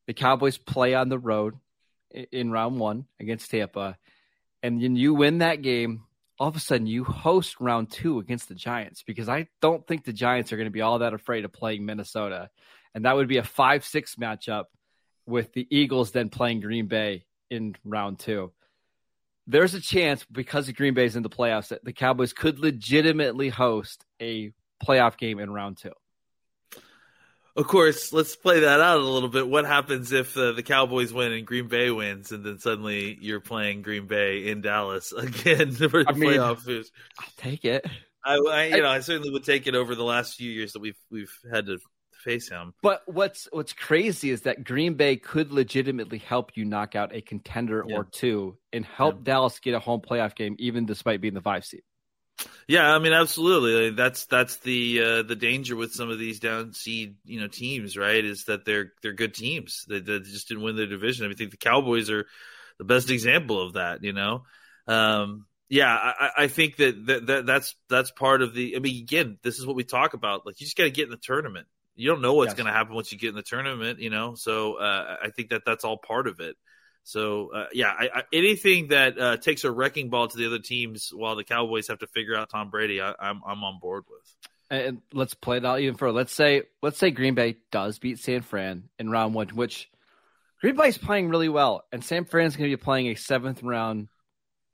the 0.07 0.15
Cowboys 0.15 0.59
play 0.59 0.95
on 0.95 1.09
the 1.09 1.19
road 1.19 1.55
in 2.11 2.51
round 2.51 2.79
one 2.79 3.07
against 3.21 3.51
Tampa. 3.51 3.97
And 4.63 4.83
then 4.83 4.97
you 4.97 5.15
win 5.15 5.39
that 5.39 5.63
game, 5.63 6.05
all 6.39 6.49
of 6.49 6.57
a 6.57 6.61
sudden 6.61 6.87
you 6.87 7.05
host 7.05 7.61
round 7.61 7.91
two 7.91 8.19
against 8.19 8.49
the 8.49 8.55
Giants 8.55 9.03
because 9.03 9.29
I 9.29 9.49
don't 9.61 9.87
think 9.87 10.05
the 10.05 10.13
Giants 10.13 10.53
are 10.53 10.57
going 10.57 10.67
to 10.67 10.71
be 10.71 10.83
all 10.83 10.99
that 10.99 11.15
afraid 11.15 11.45
of 11.45 11.53
playing 11.53 11.87
Minnesota. 11.87 12.51
And 12.95 13.05
that 13.05 13.17
would 13.17 13.29
be 13.29 13.39
a 13.39 13.43
5 13.43 13.85
6 13.85 14.17
matchup 14.17 14.65
with 15.27 15.53
the 15.53 15.67
Eagles 15.71 16.11
then 16.11 16.29
playing 16.29 16.61
Green 16.61 16.87
Bay 16.87 17.25
in 17.51 17.75
round 17.85 18.19
two. 18.19 18.53
There's 19.47 19.75
a 19.75 19.81
chance 19.81 20.25
because 20.31 20.69
of 20.69 20.77
Green 20.77 20.95
Bay's 20.95 21.17
in 21.17 21.23
the 21.23 21.31
playoffs 21.31 21.69
that 21.69 21.85
the 21.85 21.93
Cowboys 21.93 22.33
could 22.33 22.59
legitimately 22.59 23.49
host 23.49 24.05
a 24.21 24.53
playoff 24.83 25.17
game 25.17 25.39
in 25.39 25.53
round 25.53 25.79
two. 25.79 25.93
Of 27.55 27.67
course, 27.67 28.15
let's 28.15 28.35
play 28.35 28.61
that 28.61 28.81
out 28.81 29.01
a 29.01 29.05
little 29.05 29.29
bit. 29.29 29.47
What 29.47 29.67
happens 29.67 30.11
if 30.11 30.37
uh, 30.39 30.53
the 30.53 30.63
Cowboys 30.63 31.13
win 31.13 31.33
and 31.33 31.47
Green 31.47 31.69
Bay 31.69 31.91
wins, 31.91 32.33
and 32.33 32.43
then 32.43 32.59
suddenly 32.59 33.19
you're 33.21 33.41
playing 33.41 33.83
Green 33.83 34.07
Bay 34.07 34.49
in 34.49 34.63
Dallas 34.63 35.13
again 35.17 35.73
for 35.73 36.03
the 36.03 36.05
I 36.09 36.13
mean- 36.13 36.31
playoffs? 36.31 36.87
I'll 37.19 37.27
take 37.37 37.65
it. 37.65 37.87
I, 38.25 38.37
I, 38.37 38.65
you 38.67 38.83
know, 38.83 38.89
I 38.89 39.01
certainly 39.01 39.31
would 39.31 39.45
take 39.45 39.67
it 39.67 39.75
over 39.75 39.97
the 39.97 40.05
last 40.05 40.37
few 40.37 40.49
years 40.49 40.75
that 40.75 40.79
we've 40.79 40.99
we've 41.11 41.37
had 41.53 41.67
to 41.67 41.79
face 42.23 42.49
him. 42.49 42.73
But 42.83 43.03
what's 43.07 43.49
what's 43.53 43.73
crazy 43.73 44.31
is 44.31 44.43
that 44.43 44.65
Green 44.65 44.95
Bay 44.95 45.17
could 45.17 45.53
legitimately 45.53 46.19
help 46.19 46.53
you 46.57 46.65
knock 46.65 46.95
out 46.97 47.15
a 47.15 47.21
contender 47.21 47.85
Yeah. 47.87 47.97
or 47.97 48.05
two 48.05 48.57
and 48.73 48.85
help 48.85 49.25
Dallas 49.25 49.59
get 49.61 49.75
a 49.75 49.79
home 49.81 50.01
playoff 50.01 50.35
game, 50.35 50.57
even 50.59 50.87
despite 50.87 51.21
being 51.21 51.35
the 51.35 51.41
five 51.43 51.65
seed. 51.65 51.83
Yeah, 52.67 52.91
I 52.93 52.99
mean, 52.99 53.13
absolutely. 53.13 53.91
That's 53.91 54.25
that's 54.27 54.57
the 54.59 55.03
uh, 55.03 55.23
the 55.23 55.37
danger 55.37 55.77
with 55.77 55.93
some 55.93 56.11
of 56.11 56.19
these 56.19 56.41
down 56.41 56.73
seed 56.73 57.17
you 57.25 57.41
know 57.41 57.47
teams, 57.49 57.97
right? 57.97 58.25
Is 58.25 58.45
that 58.45 58.65
they're 58.65 58.93
they're 59.03 59.13
good 59.13 59.35
teams 59.35 59.85
that, 59.89 60.07
that 60.07 60.25
just 60.25 60.49
didn't 60.49 60.63
win 60.65 60.77
their 60.77 60.87
division. 60.87 61.25
I 61.25 61.29
mean, 61.29 61.35
I 61.35 61.39
think 61.39 61.51
the 61.51 61.57
Cowboys 61.59 62.11
are 62.11 62.27
the 62.79 62.85
best 62.85 63.11
example 63.11 63.61
of 63.65 63.75
that. 63.75 64.03
You 64.03 64.13
know, 64.13 64.45
um, 64.89 65.47
yeah, 65.69 65.95
I, 65.95 66.15
I- 66.37 66.43
I 66.45 66.49
think 66.49 66.77
that, 66.77 67.07
that 67.07 67.27
that 67.27 67.47
that's 67.47 67.75
that's 67.89 68.11
part 68.11 68.43
of 68.43 68.55
the. 68.55 68.75
I 68.77 68.79
mean, 68.81 69.03
again, 69.03 69.39
this 69.43 69.59
is 69.59 69.67
what 69.67 69.77
we 69.77 69.85
talk 69.85 70.15
about. 70.15 70.45
Like, 70.47 70.61
you 70.61 70.67
just 70.67 70.77
got 70.77 70.85
to 70.85 70.91
get 70.91 71.05
in 71.05 71.11
the 71.11 71.17
tournament. 71.19 71.67
You 71.95 72.09
don't 72.11 72.23
know 72.23 72.35
what's 72.35 72.51
Yes. 72.51 72.57
going 72.57 72.67
to 72.67 72.73
happen 72.73 72.95
once 72.95 73.13
you 73.13 73.19
get 73.19 73.31
in 73.31 73.35
the 73.35 73.43
tournament. 73.43 73.99
You 74.01 74.11
know, 74.11 74.35
so 74.35 74.75
uh, 74.75 75.17
I 75.25 75.31
think 75.31 75.51
that 75.51 75.63
that's 75.67 75.85
all 75.85 75.99
part 75.99 76.27
of 76.27 76.41
it. 76.41 76.57
So 77.05 77.53
uh, 77.53 77.67
yeah, 77.73 77.89
I, 77.89 78.09
I, 78.15 78.23
anything 78.33 78.89
that 78.89 79.19
uh, 79.19 79.37
takes 79.37 79.65
a 79.65 79.71
wrecking 79.73 80.09
ball 80.09 80.29
to 80.29 80.37
the 80.37 80.47
other 80.47 80.61
teams 80.61 81.11
while 81.13 81.35
the 81.37 81.45
Cowboys 81.45 81.89
have 81.89 81.99
to 81.99 82.07
figure 82.07 82.37
out 82.37 82.49
Tom 82.51 82.71
Brady, 82.71 83.01
I, 83.01 83.15
I'm 83.19 83.41
I'm 83.47 83.65
on 83.65 83.79
board 83.81 84.05
with. 84.09 84.51
And 84.71 85.03
let's 85.13 85.35
play 85.35 85.59
it 85.59 85.67
out 85.67 85.81
even 85.81 85.97
further. 85.97 86.13
Let's 86.15 86.33
say 86.33 86.63
let's 86.81 86.99
say 86.99 87.11
Green 87.11 87.35
Bay 87.35 87.57
does 87.71 87.99
beat 87.99 88.19
San 88.21 88.43
Fran 88.43 88.85
in 88.99 89.11
round 89.11 89.35
one, 89.35 89.49
which 89.49 89.91
Green 90.61 90.77
Bay's 90.77 90.97
playing 90.97 91.29
really 91.29 91.49
well, 91.49 91.83
and 91.93 92.05
San 92.05 92.25
Fran's 92.25 92.57
going 92.57 92.71
to 92.71 92.77
be 92.77 92.81
playing 92.83 93.09
a 93.09 93.17
seventh 93.17 93.63
round 93.63 94.09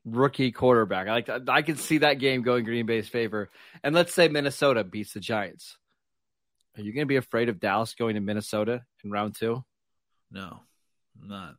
rookie 0.04 0.52
quarterback. 0.52 1.08
I 1.08 1.12
like 1.14 1.48
I 1.48 1.62
can 1.62 1.76
see 1.76 1.98
that 1.98 2.18
game 2.20 2.42
going 2.42 2.64
Green 2.64 2.87
Bay's 2.87 3.08
favor. 3.08 3.50
And 3.82 3.94
let's 3.94 4.12
say 4.14 4.28
Minnesota 4.28 4.84
beats 4.84 5.14
the 5.14 5.20
Giants. 5.20 5.76
Are 6.78 6.82
you 6.82 6.92
going 6.92 7.02
to 7.02 7.08
be 7.08 7.16
afraid 7.16 7.49
of 7.49 7.58
Dallas 7.58 7.94
going 7.94 8.14
to 8.14 8.20
Minnesota 8.20 8.82
in 9.02 9.11
round 9.11 9.35
two? 9.35 9.64
No, 10.30 10.61
I'm 11.20 11.28
not. 11.28 11.56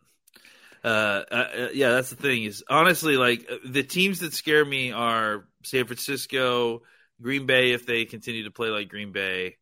Uh, 0.84 0.88
uh, 0.88 1.36
uh, 1.36 1.68
yeah, 1.74 1.90
that's 1.92 2.10
the 2.10 2.16
thing. 2.16 2.44
Is 2.44 2.64
honestly 2.70 3.18
like 3.18 3.46
uh, 3.52 3.58
the 3.66 3.84
teams 3.84 4.20
that 4.20 4.34
scare 4.34 4.64
me 4.64 4.94
are 4.94 5.46
San 5.64 5.86
Francisco, 5.86 6.84
Green 7.22 7.46
Bay 7.46 7.74
if 7.74 7.86
they 7.86 8.06
continue 8.06 8.46
to 8.46 8.52
play 8.52 8.70
like 8.70 8.88
Green 8.88 9.12
Bay, 9.12 9.58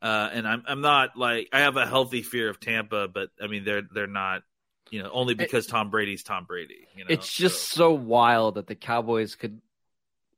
uh, 0.00 0.30
and 0.32 0.48
I'm 0.48 0.62
I'm 0.66 0.80
not 0.80 1.16
like 1.16 1.48
I 1.52 1.60
have 1.60 1.76
a 1.76 1.86
healthy 1.86 2.22
fear 2.22 2.48
of 2.48 2.58
Tampa, 2.58 3.06
but 3.06 3.28
I 3.40 3.48
mean 3.48 3.64
they're 3.64 3.82
they're 3.82 4.06
not, 4.06 4.44
you 4.90 5.02
know, 5.02 5.10
only 5.12 5.34
because 5.34 5.66
Tom 5.66 5.90
Brady's 5.90 6.22
Tom 6.22 6.44
Brady. 6.46 6.88
You 6.96 7.04
know, 7.04 7.08
it's 7.10 7.30
just 7.30 7.68
so. 7.70 7.76
so 7.76 7.92
wild 7.92 8.54
that 8.54 8.66
the 8.66 8.76
Cowboys 8.76 9.34
could 9.34 9.60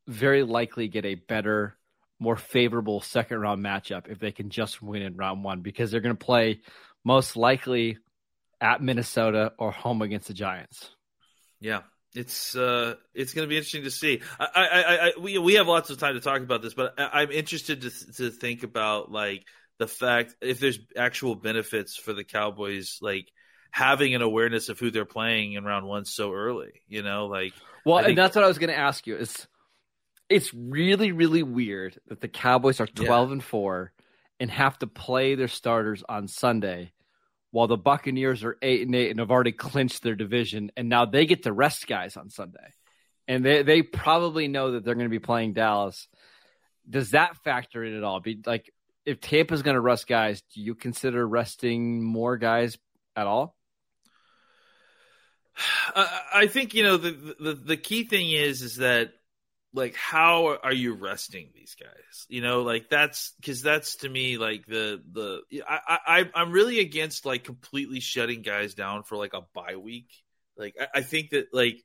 very 0.09 0.43
likely 0.43 0.89
get 0.89 1.05
a 1.05 1.15
better, 1.15 1.77
more 2.21 2.37
favorable 2.37 3.01
second 3.01 3.39
round 3.39 3.65
matchup 3.65 4.09
if 4.09 4.19
they 4.19 4.33
can 4.33 4.51
just 4.51 4.83
win 4.83 5.03
in 5.03 5.17
round 5.17 5.45
one 5.45 5.61
because 5.61 5.91
they're 5.91 6.01
going 6.01 6.17
to 6.17 6.25
play 6.25 6.61
most 7.05 7.37
likely 7.37 7.99
at 8.61 8.83
Minnesota 8.83 9.53
or 9.59 9.71
home 9.71 10.03
against 10.03 10.29
the 10.29 10.35
Giants. 10.35 10.91
Yeah, 11.61 11.83
it's 12.15 12.57
uh, 12.57 12.95
it's 13.15 13.35
going 13.35 13.47
to 13.47 13.49
be 13.49 13.57
interesting 13.57 13.85
to 13.85 13.91
see. 13.91 14.21
I, 14.39 14.47
I, 14.55 14.97
I, 15.09 15.13
we 15.21 15.39
we 15.39 15.55
have 15.55 15.69
lots 15.69 15.91
of 15.91 15.99
time 15.99 16.15
to 16.15 16.21
talk 16.21 16.41
about 16.41 16.63
this, 16.63 16.75
but 16.75 16.95
I, 16.99 17.23
am 17.23 17.31
interested 17.31 17.83
to 17.83 18.13
to 18.15 18.31
think 18.31 18.63
about 18.63 19.11
like 19.11 19.45
the 19.79 19.87
fact 19.87 20.35
if 20.41 20.61
there's 20.61 20.79
actual 20.97 21.35
benefits 21.35 21.97
for 21.97 22.13
the 22.13 22.25
Cowboys, 22.25 22.99
like 23.01 23.31
having 23.71 24.15
an 24.15 24.23
awareness 24.23 24.69
of 24.69 24.79
who 24.79 24.91
they're 24.91 25.05
playing 25.05 25.53
in 25.53 25.65
round 25.65 25.87
one 25.87 26.05
so 26.05 26.33
early. 26.33 26.83
You 26.89 27.03
know, 27.03 27.27
like 27.27 27.53
well, 27.85 27.99
think, 27.99 28.11
and 28.11 28.19
that's 28.19 28.35
what 28.35 28.45
I 28.45 28.49
was 28.49 28.59
going 28.59 28.71
to 28.71 28.79
ask 28.79 29.07
you. 29.07 29.17
Is 29.17 29.47
it's 30.29 30.53
really 30.55 31.13
really 31.13 31.43
weird 31.43 31.99
that 32.09 32.21
the 32.21 32.29
Cowboys 32.29 32.81
are 32.81 32.87
12 32.87 33.29
yeah. 33.29 33.33
and 33.33 33.45
four 33.45 33.93
and 34.41 34.51
have 34.51 34.79
to 34.79 34.87
play 34.87 35.35
their 35.35 35.49
starters 35.49 36.03
on 36.09 36.29
Sunday 36.29 36.93
while 37.51 37.67
the 37.67 37.77
Buccaneers 37.77 38.45
are 38.45 38.57
eight 38.63 38.83
and 38.83 38.95
eight 38.95 39.11
and 39.11 39.21
have 39.21 39.31
already 39.31 39.53
clinched 39.53 40.03
their 40.03 40.15
division, 40.15 40.71
and 40.77 40.89
now 40.89 41.07
they 41.07 41.27
get 41.27 41.45
to 41.45 41.53
rest 41.53 41.87
guys 41.87 42.17
on 42.17 42.31
Sunday, 42.31 42.75
and 43.27 43.45
they 43.45 43.63
they 43.63 43.83
probably 43.83 44.49
know 44.49 44.73
that 44.73 44.85
they're 44.85 44.95
going 44.95 45.07
to 45.07 45.11
be 45.11 45.19
playing 45.19 45.55
Dallas. 45.55 46.09
Does 46.89 47.11
that 47.11 47.37
factor 47.45 47.85
in 47.85 47.97
at 47.97 48.05
all? 48.05 48.21
Be 48.21 48.39
like 48.45 48.73
if 49.07 49.21
Tampa's 49.21 49.63
going 49.63 49.75
to 49.75 49.81
rest 49.81 50.07
guys, 50.07 50.43
do 50.55 50.61
you 50.61 50.75
consider 50.75 51.27
resting 51.27 52.03
more 52.03 52.37
guys 52.37 52.77
at 53.17 53.27
all? 53.27 53.57
I 56.35 56.47
think 56.49 56.75
you 56.75 56.83
know 56.83 56.99
the, 56.99 57.35
the 57.41 57.55
the 57.55 57.77
key 57.77 58.05
thing 58.05 58.31
is 58.31 58.61
is 58.63 58.77
that 58.77 59.13
like 59.75 59.95
how 59.95 60.59
are 60.63 60.73
you 60.73 60.95
resting 60.95 61.51
these 61.55 61.77
guys 61.79 62.27
you 62.29 62.41
know 62.41 62.63
like 62.63 62.89
that's 62.89 63.35
because 63.41 63.63
that's 63.63 63.97
to 63.97 64.09
me 64.09 64.39
like 64.39 64.65
the 64.67 65.03
the 65.13 65.43
I, 65.69 65.99
I 66.07 66.31
i'm 66.35 66.53
really 66.53 66.81
against 66.81 67.27
like 67.27 67.45
completely 67.45 68.01
shutting 68.01 68.43
guys 68.43 68.75
down 68.75 69.03
for 69.03 69.17
like 69.17 69.35
a 69.35 69.43
bye 69.55 69.77
week 69.77 70.09
like 70.57 70.75
i, 70.81 70.99
I 70.99 71.03
think 71.03 71.31
that 71.31 71.49
like 71.53 71.83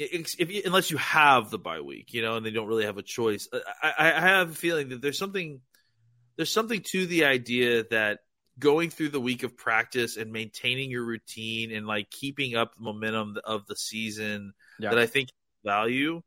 if 0.00 0.50
you, 0.50 0.62
unless 0.64 0.90
you 0.90 0.96
have 0.96 1.50
the 1.50 1.58
bye 1.58 1.80
week 1.80 2.12
you 2.14 2.22
know 2.22 2.36
and 2.36 2.44
they 2.44 2.50
don't 2.50 2.66
really 2.66 2.84
have 2.84 2.98
a 2.98 3.02
choice 3.02 3.48
uh, 3.52 3.58
I, 3.82 4.12
I 4.12 4.20
have 4.20 4.50
a 4.50 4.54
feeling 4.54 4.88
that 4.90 5.00
there's 5.00 5.18
something 5.18 5.60
there's 6.36 6.52
something 6.52 6.82
to 6.88 7.06
the 7.06 7.24
idea 7.24 7.84
that 7.90 8.20
going 8.58 8.90
through 8.90 9.10
the 9.10 9.20
week 9.20 9.44
of 9.44 9.56
practice 9.56 10.16
and 10.16 10.32
maintaining 10.32 10.90
your 10.90 11.04
routine 11.04 11.72
and 11.72 11.86
like 11.86 12.10
keeping 12.10 12.56
up 12.56 12.74
the 12.74 12.82
momentum 12.82 13.36
of 13.44 13.66
the 13.66 13.76
season 13.76 14.52
yeah. 14.80 14.90
that 14.90 14.98
i 14.98 15.06
think 15.06 15.28
value 15.64 16.22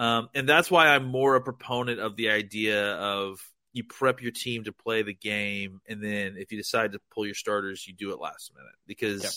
um, 0.00 0.28
and 0.34 0.48
that's 0.48 0.70
why 0.70 0.88
I'm 0.88 1.06
more 1.06 1.36
a 1.36 1.40
proponent 1.40 2.00
of 2.00 2.16
the 2.16 2.30
idea 2.30 2.94
of 2.94 3.38
you 3.72 3.84
prep 3.84 4.20
your 4.20 4.32
team 4.32 4.64
to 4.64 4.72
play 4.72 5.02
the 5.02 5.14
game, 5.14 5.80
and 5.88 6.02
then 6.02 6.36
if 6.36 6.50
you 6.50 6.58
decide 6.58 6.92
to 6.92 7.00
pull 7.12 7.24
your 7.24 7.34
starters, 7.34 7.86
you 7.86 7.94
do 7.94 8.12
it 8.12 8.20
last 8.20 8.52
minute 8.54 8.74
because. 8.86 9.22
Yep. 9.22 9.32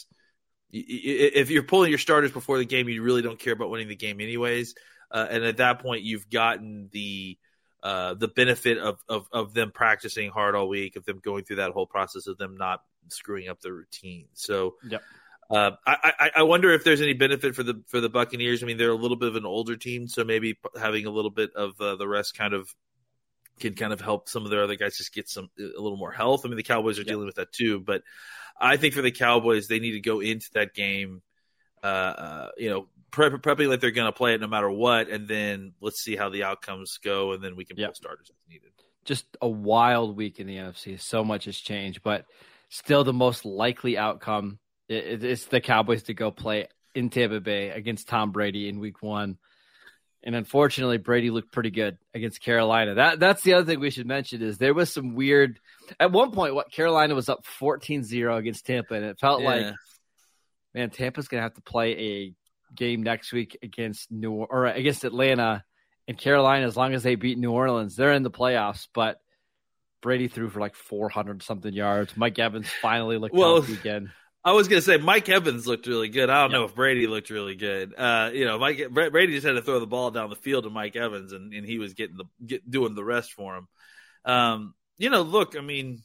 If 0.76 1.52
you're 1.52 1.62
pulling 1.62 1.92
your 1.92 2.00
starters 2.00 2.32
before 2.32 2.58
the 2.58 2.66
game, 2.66 2.90
you 2.90 3.04
really 3.04 3.22
don't 3.22 3.38
care 3.38 3.54
about 3.54 3.70
winning 3.70 3.90
the 3.90 3.96
game 3.96 4.20
anyways. 4.20 4.74
Uh, 5.12 5.28
and 5.30 5.44
at 5.44 5.58
that 5.58 5.84
point, 5.84 6.02
you've 6.02 6.28
gotten 6.32 6.90
the 6.92 7.38
uh, 7.84 8.14
the 8.14 8.30
benefit 8.30 8.78
of, 8.78 8.98
of, 9.10 9.28
of 9.32 9.54
them 9.54 9.70
practicing 9.72 10.32
hard 10.32 10.56
all 10.56 10.70
week, 10.70 10.96
of 10.96 11.04
them 11.04 11.20
going 11.22 11.44
through 11.44 11.58
that 11.58 11.72
whole 11.72 11.86
process 11.86 12.28
of 12.28 12.38
them 12.38 12.56
not 12.56 12.82
screwing 13.10 13.50
up 13.50 13.60
their 13.60 13.74
routine. 13.74 14.28
So, 14.34 14.76
yep. 14.90 15.04
Uh, 15.50 15.72
I, 15.86 16.32
I 16.38 16.44
wonder 16.44 16.72
if 16.72 16.84
there's 16.84 17.02
any 17.02 17.14
benefit 17.14 17.56
for 17.56 17.64
the 17.64 17.84
for 17.88 18.00
the 18.00 18.10
Buccaneers. 18.10 18.64
I 18.64 18.66
mean, 18.66 18.78
they're 18.78 18.92
a 18.92 18.96
little 18.96 19.18
bit 19.18 19.30
of 19.30 19.36
an 19.36 19.46
older 19.46 19.76
team, 19.76 20.08
so 20.08 20.24
maybe 20.24 20.58
having 20.80 21.06
a 21.06 21.12
little 21.12 21.32
bit 21.32 21.54
of 21.56 21.80
uh, 21.80 21.96
the 21.96 22.08
rest 22.08 22.38
kind 22.38 22.54
of 22.54 22.74
can 23.60 23.76
kind 23.76 23.94
of 23.94 24.02
help 24.02 24.30
some 24.30 24.46
of 24.46 24.50
their 24.50 24.64
other 24.64 24.76
guys 24.76 24.98
just 24.98 25.14
get 25.14 25.30
some 25.30 25.50
a 25.60 25.64
little 25.64 25.98
more 25.98 26.12
health. 26.12 26.42
I 26.46 26.48
mean, 26.48 26.58
the 26.58 26.64
Cowboys 26.64 26.98
are 26.98 27.02
yep. 27.02 27.08
dealing 27.08 27.26
with 27.26 27.36
that 27.36 27.52
too, 27.52 27.80
but 27.80 28.04
I 28.60 28.78
think 28.78 28.94
for 28.94 29.02
the 29.02 29.12
Cowboys, 29.12 29.68
they 29.68 29.80
need 29.80 29.92
to 29.92 30.00
go 30.00 30.22
into 30.22 30.50
that 30.54 30.74
game, 30.74 31.22
uh, 31.84 31.88
uh 31.88 32.50
you 32.58 32.70
know, 32.70 32.88
prep, 33.12 33.34
prepping 33.34 33.70
like 33.70 33.80
they're 33.80 33.92
going 33.92 34.12
to 34.12 34.18
play 34.18 34.34
it 34.34 34.42
no 34.42 34.48
matter 34.48 34.70
what, 34.70 35.10
and 35.10 35.28
then 35.28 35.74
let's 35.82 36.02
see 36.02 36.16
how 36.16 36.30
the 36.30 36.44
outcomes 36.44 36.98
go, 36.98 37.34
and 37.34 37.44
then 37.44 37.56
we 37.56 37.66
can 37.66 37.78
yep. 37.78 37.90
pull 37.90 37.96
starters 37.96 38.30
if 38.30 38.52
needed. 38.52 38.72
Just 39.06 39.26
a 39.42 39.48
wild 39.48 40.16
week 40.16 40.40
in 40.40 40.48
the 40.48 40.56
NFC. 40.56 41.00
So 41.00 41.24
much 41.24 41.46
has 41.46 41.58
changed, 41.58 42.02
but 42.04 42.26
still 42.70 43.04
the 43.04 43.14
most 43.14 43.46
likely 43.46 43.98
outcome 43.98 44.60
it, 44.88 45.24
it's 45.24 45.46
the 45.46 45.62
Cowboys 45.62 46.04
to 46.04 46.14
go 46.14 46.32
play 46.32 46.68
in 46.96 47.10
Tampa 47.10 47.40
Bay 47.40 47.70
against 47.70 48.08
Tom 48.08 48.32
Brady 48.32 48.70
in 48.70 48.80
Week 48.80 49.02
One. 49.02 49.38
And 50.26 50.36
unfortunately, 50.36 50.98
Brady 50.98 51.32
looked 51.32 51.52
pretty 51.52 51.72
good 51.72 51.98
against 52.14 52.42
Carolina. 52.42 52.96
That 52.96 53.20
that's 53.20 53.42
the 53.44 53.56
other 53.56 53.66
thing 53.66 53.82
we 53.82 53.90
should 53.90 54.08
mention 54.08 54.42
is 54.42 54.58
there 54.58 54.74
was 54.74 54.92
some 54.92 55.16
weird. 55.16 55.60
At 56.00 56.14
one 56.14 56.32
point, 56.32 56.56
what 56.56 56.72
Carolina 56.72 57.14
was 57.14 57.28
up 57.28 57.46
14-0 57.60 58.38
against 58.38 58.66
Tampa, 58.66 58.94
and 58.94 59.04
it 59.04 59.20
felt 59.20 59.42
yeah. 59.42 59.48
like, 59.48 59.76
man, 60.74 60.90
Tampa's 60.92 61.28
gonna 61.28 61.44
have 61.44 61.56
to 61.56 61.62
play 61.62 61.98
a 61.98 62.34
game 62.74 63.04
next 63.04 63.34
week 63.34 63.58
against 63.62 64.12
New 64.12 64.32
Orleans 64.32 64.50
or 64.50 64.66
against 64.68 65.04
Atlanta 65.04 65.66
and 66.08 66.18
Carolina. 66.18 66.66
As 66.68 66.78
long 66.78 66.94
as 66.94 67.04
they 67.04 67.16
beat 67.16 67.38
New 67.38 67.52
Orleans, 67.52 67.98
they're 67.98 68.14
in 68.14 68.24
the 68.24 68.32
playoffs. 68.32 68.88
But 68.94 69.20
Brady 70.02 70.30
threw 70.30 70.50
for 70.50 70.62
like 70.62 70.76
400 70.76 71.44
something 71.44 71.74
yards. 71.74 72.16
Mike 72.16 72.40
Evans 72.40 72.70
finally 72.82 73.18
looked 73.18 73.36
well, 73.36 73.56
healthy 73.56 73.74
again. 73.74 74.12
I 74.46 74.52
was 74.52 74.68
gonna 74.68 74.82
say 74.82 74.98
Mike 74.98 75.30
Evans 75.30 75.66
looked 75.66 75.88
really 75.88 76.10
good. 76.10 76.30
I 76.30 76.42
don't 76.42 76.52
know 76.52 76.66
if 76.66 76.76
Brady 76.76 77.08
looked 77.08 77.30
really 77.30 77.56
good. 77.56 77.94
Uh, 77.98 78.30
you 78.34 78.46
know, 78.46 78.60
Mike 78.60 78.90
Brady 78.92 79.34
just 79.34 79.46
had 79.46 79.54
to 79.54 79.62
throw 79.62 79.80
the 79.80 79.88
ball 79.88 80.12
down 80.12 80.30
the 80.30 80.36
field 80.36 80.66
to 80.66 80.70
Mike 80.70 80.96
Evans, 80.96 81.32
and, 81.32 81.54
and 81.54 81.66
he 81.66 81.80
was 81.80 81.94
getting 81.94 82.18
the 82.18 82.26
get, 82.46 82.70
doing 82.70 82.94
the 82.94 83.04
rest 83.04 83.32
for 83.34 83.56
him. 83.56 83.68
Um, 84.26 84.74
you 84.98 85.10
know, 85.10 85.22
look, 85.22 85.56
I 85.58 85.62
mean, 85.62 86.02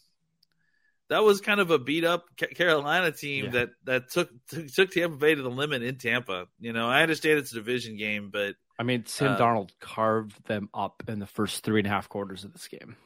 that 1.09 1.25
was 1.25 1.41
kind 1.41 1.59
of 1.59 1.71
a 1.71 1.79
beat 1.79 2.05
up 2.05 2.27
Carolina 2.37 3.11
team 3.11 3.47
yeah. 3.47 3.51
that 3.51 3.71
that 3.85 4.11
took, 4.11 4.31
took 4.49 4.69
took 4.69 4.91
Tampa 4.93 5.17
Bay 5.17 5.35
to 5.35 5.43
the 5.43 5.51
limit 5.51 5.83
in 5.83 5.97
Tampa. 5.97 6.47
You 6.61 6.73
know, 6.73 6.89
I 6.89 7.03
understand 7.03 7.39
it's 7.39 7.53
a 7.53 7.57
division 7.57 7.97
game, 7.97 8.31
but 8.33 8.55
I 8.79 8.85
mean, 8.85 9.07
Sam 9.07 9.33
uh, 9.33 9.39
Darnold 9.39 9.71
carved 9.81 10.47
them 10.47 10.69
up 10.73 11.03
in 11.09 11.19
the 11.19 11.27
first 11.27 11.65
three 11.65 11.81
and 11.81 11.87
a 11.87 11.91
half 11.91 12.09
quarters 12.09 12.45
of 12.45 12.53
this 12.53 12.69
game. 12.69 12.97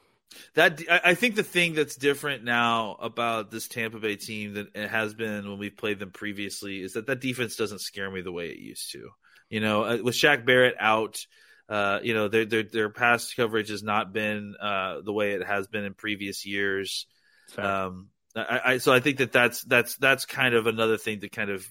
That 0.54 0.80
I 1.04 1.14
think 1.14 1.34
the 1.34 1.42
thing 1.42 1.74
that's 1.74 1.96
different 1.96 2.44
now 2.44 2.96
about 3.00 3.50
this 3.50 3.68
Tampa 3.68 3.98
Bay 3.98 4.16
team 4.16 4.54
than 4.54 4.68
it 4.74 4.88
has 4.88 5.14
been 5.14 5.48
when 5.48 5.58
we've 5.58 5.76
played 5.76 5.98
them 5.98 6.10
previously 6.10 6.82
is 6.82 6.94
that 6.94 7.06
that 7.06 7.20
defense 7.20 7.56
doesn't 7.56 7.80
scare 7.80 8.10
me 8.10 8.20
the 8.20 8.32
way 8.32 8.48
it 8.48 8.58
used 8.58 8.92
to. 8.92 9.08
You 9.48 9.60
know, 9.60 9.84
uh, 9.84 9.98
with 10.02 10.14
Shaq 10.14 10.46
Barrett 10.46 10.76
out, 10.78 11.18
uh, 11.68 12.00
you 12.02 12.14
know 12.14 12.28
their 12.28 12.44
their 12.44 12.62
their 12.62 12.90
pass 12.90 13.32
coverage 13.34 13.70
has 13.70 13.82
not 13.82 14.12
been 14.12 14.54
uh, 14.60 15.00
the 15.04 15.12
way 15.12 15.32
it 15.32 15.46
has 15.46 15.66
been 15.68 15.84
in 15.84 15.94
previous 15.94 16.44
years. 16.46 17.06
Um, 17.56 18.08
I, 18.34 18.60
I, 18.64 18.78
so 18.78 18.92
I 18.92 19.00
think 19.00 19.18
that 19.18 19.32
that's 19.32 19.62
that's 19.64 19.96
that's 19.96 20.24
kind 20.24 20.54
of 20.54 20.66
another 20.66 20.96
thing 20.96 21.20
to 21.20 21.28
kind 21.28 21.50
of 21.50 21.66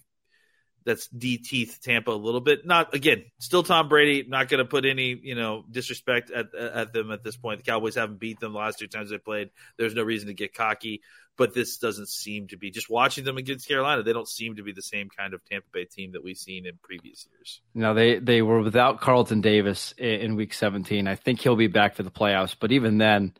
that's 0.85 1.07
D 1.07 1.37
teeth 1.37 1.79
Tampa 1.81 2.11
a 2.11 2.13
little 2.13 2.41
bit. 2.41 2.65
Not 2.65 2.93
again, 2.93 3.25
still 3.39 3.63
Tom 3.63 3.89
Brady. 3.89 4.27
Not 4.27 4.49
going 4.49 4.59
to 4.59 4.65
put 4.65 4.85
any 4.85 5.19
you 5.21 5.35
know 5.35 5.63
disrespect 5.69 6.31
at 6.31 6.53
at 6.55 6.93
them 6.93 7.11
at 7.11 7.23
this 7.23 7.37
point. 7.37 7.63
The 7.63 7.71
Cowboys 7.71 7.95
haven't 7.95 8.19
beat 8.19 8.39
them 8.39 8.53
the 8.53 8.59
last 8.59 8.79
two 8.79 8.87
times 8.87 9.09
they 9.09 9.17
played. 9.17 9.49
There's 9.77 9.95
no 9.95 10.03
reason 10.03 10.27
to 10.27 10.33
get 10.33 10.53
cocky. 10.53 11.01
But 11.37 11.53
this 11.53 11.77
doesn't 11.77 12.09
seem 12.09 12.49
to 12.49 12.57
be 12.57 12.71
just 12.71 12.89
watching 12.89 13.23
them 13.23 13.37
against 13.37 13.67
Carolina. 13.67 14.03
They 14.03 14.13
don't 14.13 14.27
seem 14.27 14.57
to 14.57 14.63
be 14.63 14.73
the 14.73 14.81
same 14.81 15.09
kind 15.09 15.33
of 15.33 15.43
Tampa 15.45 15.65
Bay 15.71 15.85
team 15.85 16.11
that 16.11 16.23
we've 16.23 16.37
seen 16.37 16.67
in 16.67 16.77
previous 16.83 17.25
years. 17.31 17.61
No, 17.73 17.93
they 17.93 18.19
they 18.19 18.41
were 18.41 18.61
without 18.61 18.99
Carlton 18.99 19.41
Davis 19.41 19.93
in, 19.97 20.21
in 20.21 20.35
Week 20.35 20.53
17. 20.53 21.07
I 21.07 21.15
think 21.15 21.39
he'll 21.39 21.55
be 21.55 21.67
back 21.67 21.95
for 21.95 22.03
the 22.03 22.11
playoffs. 22.11 22.55
But 22.59 22.73
even 22.73 22.97
then 22.97 23.33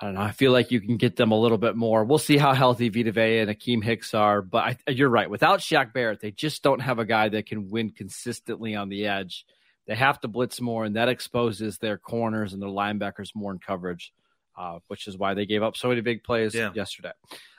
I 0.00 0.06
don't 0.06 0.14
know. 0.14 0.22
I 0.22 0.30
feel 0.30 0.50
like 0.50 0.70
you 0.70 0.80
can 0.80 0.96
get 0.96 1.16
them 1.16 1.30
a 1.30 1.38
little 1.38 1.58
bit 1.58 1.76
more. 1.76 2.04
We'll 2.04 2.18
see 2.18 2.38
how 2.38 2.54
healthy 2.54 2.88
Vita 2.88 3.12
Vea 3.12 3.40
and 3.40 3.50
Akiem 3.50 3.84
Hicks 3.84 4.14
are, 4.14 4.40
but 4.40 4.78
I, 4.86 4.90
you're 4.90 5.10
right. 5.10 5.28
Without 5.28 5.60
Shaq 5.60 5.92
Barrett, 5.92 6.20
they 6.20 6.30
just 6.30 6.62
don't 6.62 6.80
have 6.80 6.98
a 6.98 7.04
guy 7.04 7.28
that 7.28 7.44
can 7.44 7.68
win 7.68 7.90
consistently 7.90 8.74
on 8.74 8.88
the 8.88 9.06
edge. 9.06 9.44
They 9.86 9.94
have 9.94 10.18
to 10.20 10.28
blitz 10.28 10.58
more, 10.58 10.84
and 10.84 10.96
that 10.96 11.10
exposes 11.10 11.76
their 11.78 11.98
corners 11.98 12.54
and 12.54 12.62
their 12.62 12.70
linebackers 12.70 13.34
more 13.34 13.52
in 13.52 13.58
coverage, 13.58 14.14
uh, 14.56 14.78
which 14.86 15.06
is 15.06 15.18
why 15.18 15.34
they 15.34 15.44
gave 15.44 15.62
up 15.62 15.76
so 15.76 15.88
many 15.88 16.00
big 16.00 16.24
plays 16.24 16.54
yeah. 16.54 16.70
yesterday. 16.74 17.12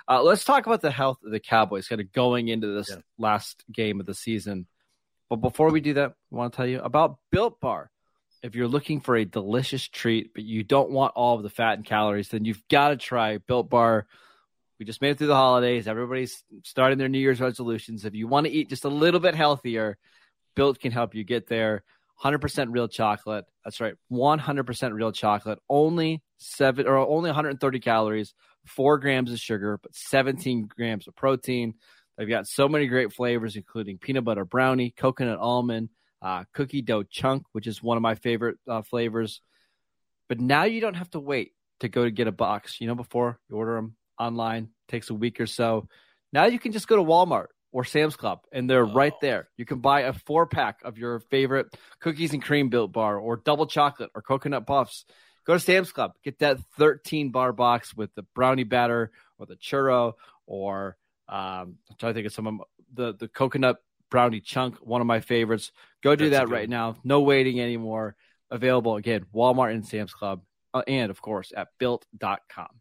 Uh, 0.08 0.24
let's 0.24 0.44
talk 0.44 0.66
about 0.66 0.82
the 0.82 0.92
health 0.92 1.20
of 1.24 1.32
the 1.32 1.40
Cowboys 1.40 1.88
kind 1.88 2.02
of 2.02 2.12
going 2.12 2.48
into 2.48 2.74
this 2.74 2.90
yeah. 2.90 2.98
last 3.20 3.64
game 3.72 4.00
of 4.00 4.08
the 4.08 4.16
season. 4.16 4.66
But 5.30 5.38
before 5.38 5.70
we 5.70 5.80
do 5.80 5.94
that, 5.94 6.16
I 6.32 6.36
want 6.36 6.54
to 6.54 6.58
tell 6.58 6.68
you 6.68 6.82
about 6.82 7.20
Built 7.32 7.60
Bar. 7.62 7.91
If 8.44 8.56
you're 8.56 8.68
looking 8.68 9.02
for 9.02 9.16
a 9.16 9.26
delicious 9.26 9.88
treat, 9.88 10.34
but 10.34 10.44
you 10.44 10.64
don't 10.64 10.90
want 10.90 11.14
all 11.16 11.38
of 11.38 11.44
the 11.44 11.50
fat 11.50 11.74
and 11.74 11.86
calories, 11.86 12.30
then 12.30 12.46
you've 12.46 12.68
got 12.70 12.90
to 12.90 12.98
try 12.98 13.38
Built 13.38 13.70
Bar. 13.70 14.08
We 14.80 14.86
just 14.86 15.02
made 15.02 15.12
it 15.12 15.18
through 15.20 15.28
the 15.28 15.36
holidays. 15.36 15.88
Everybody's 15.88 16.44
starting 16.64 16.98
their 16.98 17.10
New 17.10 17.20
Year's 17.20 17.40
resolutions. 17.40 18.04
If 18.04 18.16
you 18.16 18.28
want 18.28 18.48
to 18.48 18.52
eat 18.52 18.70
just 18.70 18.86
a 18.86 18.90
little 18.90 19.20
bit 19.20 19.36
healthier, 19.36 19.98
Built 20.56 20.80
can 20.80 20.92
help 20.92 21.14
you 21.14 21.24
get 21.24 21.48
there. 21.48 21.84
100% 22.24 22.68
real 22.70 22.88
chocolate. 22.88 23.46
That's 23.64 23.80
right. 23.80 23.94
100% 24.12 24.94
real 24.94 25.12
chocolate. 25.12 25.60
Only 25.70 26.22
seven 26.38 26.88
or 26.88 26.98
only 26.98 27.30
130 27.30 27.80
calories, 27.80 28.34
four 28.66 28.98
grams 28.98 29.32
of 29.32 29.40
sugar, 29.40 29.80
but 29.82 29.94
17 29.96 30.68
grams 30.68 31.08
of 31.08 31.16
protein. 31.16 31.76
They've 32.18 32.30
got 32.30 32.48
so 32.48 32.68
many 32.68 32.88
great 32.88 33.14
flavors, 33.14 33.56
including 33.56 33.98
peanut 33.98 34.24
butter 34.24 34.46
brownie, 34.46 34.92
coconut 34.92 35.40
almond, 35.40 35.90
uh, 36.22 36.44
cookie 36.54 36.82
dough 36.82 37.04
chunk, 37.04 37.44
which 37.52 37.68
is 37.68 37.82
one 37.82 37.98
of 37.98 38.04
my 38.04 38.16
favorite 38.16 38.58
uh, 38.68 38.82
flavors. 38.82 39.42
But 40.30 40.40
now 40.40 40.64
you 40.64 40.82
don't 40.82 40.96
have 40.96 41.10
to 41.12 41.20
wait 41.20 41.54
to 41.82 41.90
go 41.90 42.04
to 42.04 42.12
get 42.12 42.28
a 42.28 42.32
box. 42.32 42.80
You 42.80 42.88
know, 42.88 42.96
before 42.96 43.40
you 43.50 43.56
order 43.56 43.76
them 43.76 43.96
online, 44.20 44.70
takes 44.88 45.10
a 45.10 45.14
week 45.14 45.40
or 45.40 45.48
so. 45.48 45.88
Now 46.32 46.46
you 46.46 46.60
can 46.60 46.72
just 46.72 46.88
go 46.88 46.96
to 46.96 47.04
Walmart 47.04 47.48
or 47.72 47.84
Sam's 47.84 48.16
Club, 48.16 48.40
and 48.52 48.70
they're 48.70 48.86
oh. 48.86 48.94
right 48.94 49.14
there. 49.22 49.50
You 49.58 49.66
can 49.66 49.80
buy 49.80 50.02
a 50.02 50.14
four 50.14 50.46
pack 50.46 50.80
of 50.84 50.98
your 50.98 51.20
favorite 51.20 51.68
cookies 52.00 52.34
and 52.34 52.44
cream 52.44 52.70
built 52.70 52.92
bar, 52.92 53.18
or 53.18 53.38
double 53.38 53.66
chocolate, 53.66 54.12
or 54.14 54.22
coconut 54.22 54.68
puffs. 54.68 55.06
Go 55.46 55.54
to 55.54 55.60
Sam's 55.60 55.92
Club, 55.92 56.12
get 56.24 56.40
that 56.40 56.60
13 56.78 57.32
bar 57.32 57.52
box 57.52 57.96
with 57.96 58.14
the 58.16 58.24
brownie 58.36 58.64
batter, 58.64 59.12
or 59.40 59.46
the 59.46 59.56
churro, 59.56 60.14
or 60.46 60.98
um, 61.28 61.78
I'm 61.90 61.96
trying 61.98 62.12
to 62.12 62.14
think 62.14 62.28
of 62.28 62.34
some 62.34 62.48
of 62.48 62.56
the 62.94 63.16
the 63.16 63.28
coconut 63.28 63.78
brownie 64.12 64.42
chunk, 64.42 64.76
one 64.78 65.02
of 65.02 65.08
my 65.08 65.22
favorites. 65.22 65.72
Go 66.04 66.16
do 66.16 66.30
That's 66.30 66.48
that 66.48 66.54
right 66.54 66.70
now. 66.70 66.98
No 67.04 67.22
waiting 67.22 67.60
anymore. 67.60 68.16
Available 68.52 68.98
again, 68.98 69.26
Walmart 69.34 69.72
and 69.72 69.88
Sam's 69.88 70.14
Club, 70.14 70.42
uh, 70.74 70.84
and 70.86 71.10
of 71.10 71.22
course 71.22 71.54
at 71.56 71.70
built.com. 71.80 72.81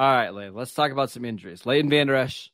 All 0.00 0.10
right, 0.10 0.32
Lane, 0.32 0.54
let's 0.54 0.72
talk 0.72 0.92
about 0.92 1.10
some 1.10 1.26
injuries. 1.26 1.66
Leighton 1.66 1.90
Vander 1.90 2.14
Esch, 2.14 2.50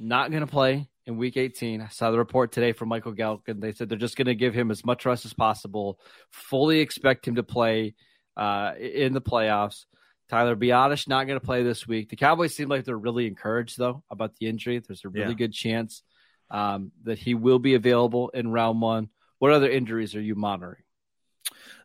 not 0.00 0.32
going 0.32 0.40
to 0.40 0.48
play 0.48 0.88
in 1.06 1.16
week 1.16 1.36
18. 1.36 1.80
I 1.80 1.86
saw 1.90 2.10
the 2.10 2.18
report 2.18 2.50
today 2.50 2.72
from 2.72 2.88
Michael 2.88 3.14
Gehlken. 3.14 3.60
They 3.60 3.70
said 3.70 3.88
they're 3.88 3.96
just 3.96 4.16
going 4.16 4.26
to 4.26 4.34
give 4.34 4.52
him 4.52 4.72
as 4.72 4.84
much 4.84 5.06
rest 5.06 5.24
as 5.24 5.32
possible, 5.32 6.00
fully 6.32 6.80
expect 6.80 7.28
him 7.28 7.36
to 7.36 7.44
play 7.44 7.94
uh, 8.36 8.72
in 8.80 9.12
the 9.12 9.20
playoffs. 9.20 9.84
Tyler 10.28 10.56
Biadasz 10.56 11.06
not 11.06 11.28
going 11.28 11.38
to 11.38 11.46
play 11.46 11.62
this 11.62 11.86
week. 11.86 12.08
The 12.08 12.16
Cowboys 12.16 12.56
seem 12.56 12.68
like 12.68 12.84
they're 12.84 12.98
really 12.98 13.28
encouraged, 13.28 13.78
though, 13.78 14.02
about 14.10 14.34
the 14.34 14.48
injury. 14.48 14.80
There's 14.80 15.04
a 15.04 15.08
really 15.08 15.28
yeah. 15.28 15.34
good 15.34 15.52
chance 15.52 16.02
um, 16.50 16.90
that 17.04 17.20
he 17.20 17.34
will 17.34 17.60
be 17.60 17.74
available 17.74 18.30
in 18.30 18.50
round 18.50 18.80
one. 18.80 19.08
What 19.38 19.52
other 19.52 19.70
injuries 19.70 20.16
are 20.16 20.20
you 20.20 20.34
monitoring? 20.34 20.82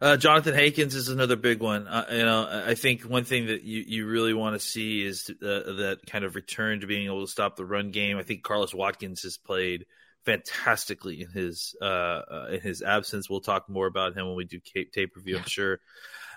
Uh, 0.01 0.17
Johnathan 0.17 0.53
Hankins 0.53 0.95
is 0.95 1.07
another 1.07 1.37
big 1.37 1.61
one. 1.61 1.87
Uh, 1.87 2.05
you 2.11 2.25
know, 2.25 2.63
I 2.67 2.75
think 2.75 3.03
one 3.03 3.23
thing 3.23 3.47
that 3.47 3.63
you, 3.63 3.83
you 3.87 4.05
really 4.05 4.33
want 4.33 4.53
to 4.53 4.59
see 4.59 5.01
is 5.01 5.29
uh, 5.29 5.33
that 5.41 5.99
kind 6.05 6.25
of 6.25 6.35
return 6.35 6.81
to 6.81 6.87
being 6.87 7.05
able 7.05 7.25
to 7.25 7.31
stop 7.31 7.55
the 7.55 7.65
run 7.65 7.91
game. 7.91 8.17
I 8.17 8.23
think 8.23 8.43
Carlos 8.43 8.73
Watkins 8.73 9.21
has 9.23 9.37
played 9.37 9.85
fantastically 10.25 11.21
in 11.21 11.29
his 11.29 11.75
uh, 11.81 11.85
uh, 11.85 12.47
in 12.51 12.59
his 12.59 12.81
absence. 12.81 13.29
We'll 13.29 13.39
talk 13.39 13.69
more 13.69 13.87
about 13.87 14.17
him 14.17 14.27
when 14.27 14.35
we 14.35 14.43
do 14.43 14.59
tape 14.59 15.15
review, 15.15 15.37
I'm 15.37 15.45
sure. 15.45 15.79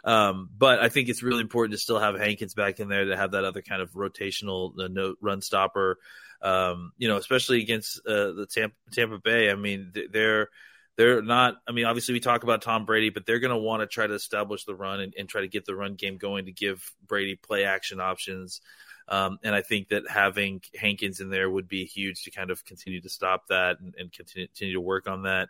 Um, 0.05 0.49
but 0.57 0.79
I 0.79 0.89
think 0.89 1.09
it's 1.09 1.25
really 1.25 1.41
important 1.41 1.73
to 1.73 1.79
still 1.79 1.99
have 1.99 2.17
Hankins 2.17 2.55
back 2.55 2.79
in 2.79 2.89
there 2.89 3.07
to 3.07 3.17
have 3.17 3.33
that 3.33 3.45
other 3.45 3.63
kind 3.63 3.83
of 3.83 3.91
rotational 3.95 4.79
uh, 4.79 4.87
no, 4.89 5.17
run 5.21 5.43
stopper. 5.43 5.99
Um, 6.41 6.93
you 6.99 7.09
know, 7.09 7.17
especially 7.17 7.63
against 7.63 8.05
the 8.05 8.47
Tampa, 8.49 8.77
Tampa 8.93 9.19
Bay. 9.19 9.51
I 9.51 9.57
mean, 9.57 9.93
they're 10.13 10.51
they're 10.97 11.23
not. 11.23 11.57
I 11.69 11.73
mean, 11.73 11.85
obviously 11.85 12.15
we 12.15 12.21
talk 12.21 12.43
about 12.43 12.63
Tom 12.63 12.87
Brady, 12.87 13.11
but 13.11 13.27
they're 13.27 13.39
going 13.39 13.55
to 13.55 13.57
want 13.57 13.83
to 13.83 13.87
try 13.87 14.07
to 14.07 14.15
establish 14.15 14.65
the 14.65 14.75
run 14.75 15.01
and, 15.01 15.15
and, 15.19 15.29
try 15.29 15.43
to 15.43 15.49
get 15.49 15.67
the 15.67 15.75
run 15.75 15.95
game 15.95 16.17
going 16.17 16.47
to 16.47 16.53
give 16.53 16.91
Brady 17.07 17.37
play 17.37 17.65
action 17.65 18.01
options. 18.01 18.61
Um, 19.09 19.39
and 19.45 19.55
I 19.55 19.63
think 19.63 19.89
that 19.91 20.09
having 20.09 20.63
Hankins 20.75 21.21
in 21.21 21.31
there 21.31 21.49
would 21.49 21.69
be 21.69 21.85
huge 21.85 22.25
to 22.25 22.31
kind 22.31 22.51
of 22.51 22.65
continue 22.65 23.01
to 23.03 23.09
stop 23.09 23.49
that 23.49 23.79
and, 23.79 23.95
and 23.97 24.13
continue, 24.13 24.49
continue, 24.49 24.75
to 24.75 24.81
work 24.81 25.07
on 25.07 25.23
that. 25.25 25.49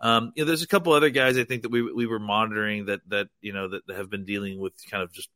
Um, 0.00 0.32
you 0.34 0.42
know, 0.42 0.46
there's 0.46 0.62
a 0.62 0.68
couple 0.68 0.92
other 0.92 1.10
guys 1.10 1.36
I 1.36 1.44
think 1.44 1.62
that 1.62 1.70
we 1.70 1.82
we 1.82 2.06
were 2.06 2.18
monitoring 2.18 2.86
that 2.86 3.00
that 3.08 3.28
you 3.40 3.52
know 3.52 3.68
that 3.68 3.82
have 3.94 4.10
been 4.10 4.24
dealing 4.24 4.58
with 4.58 4.72
kind 4.90 5.02
of 5.02 5.12
just 5.12 5.30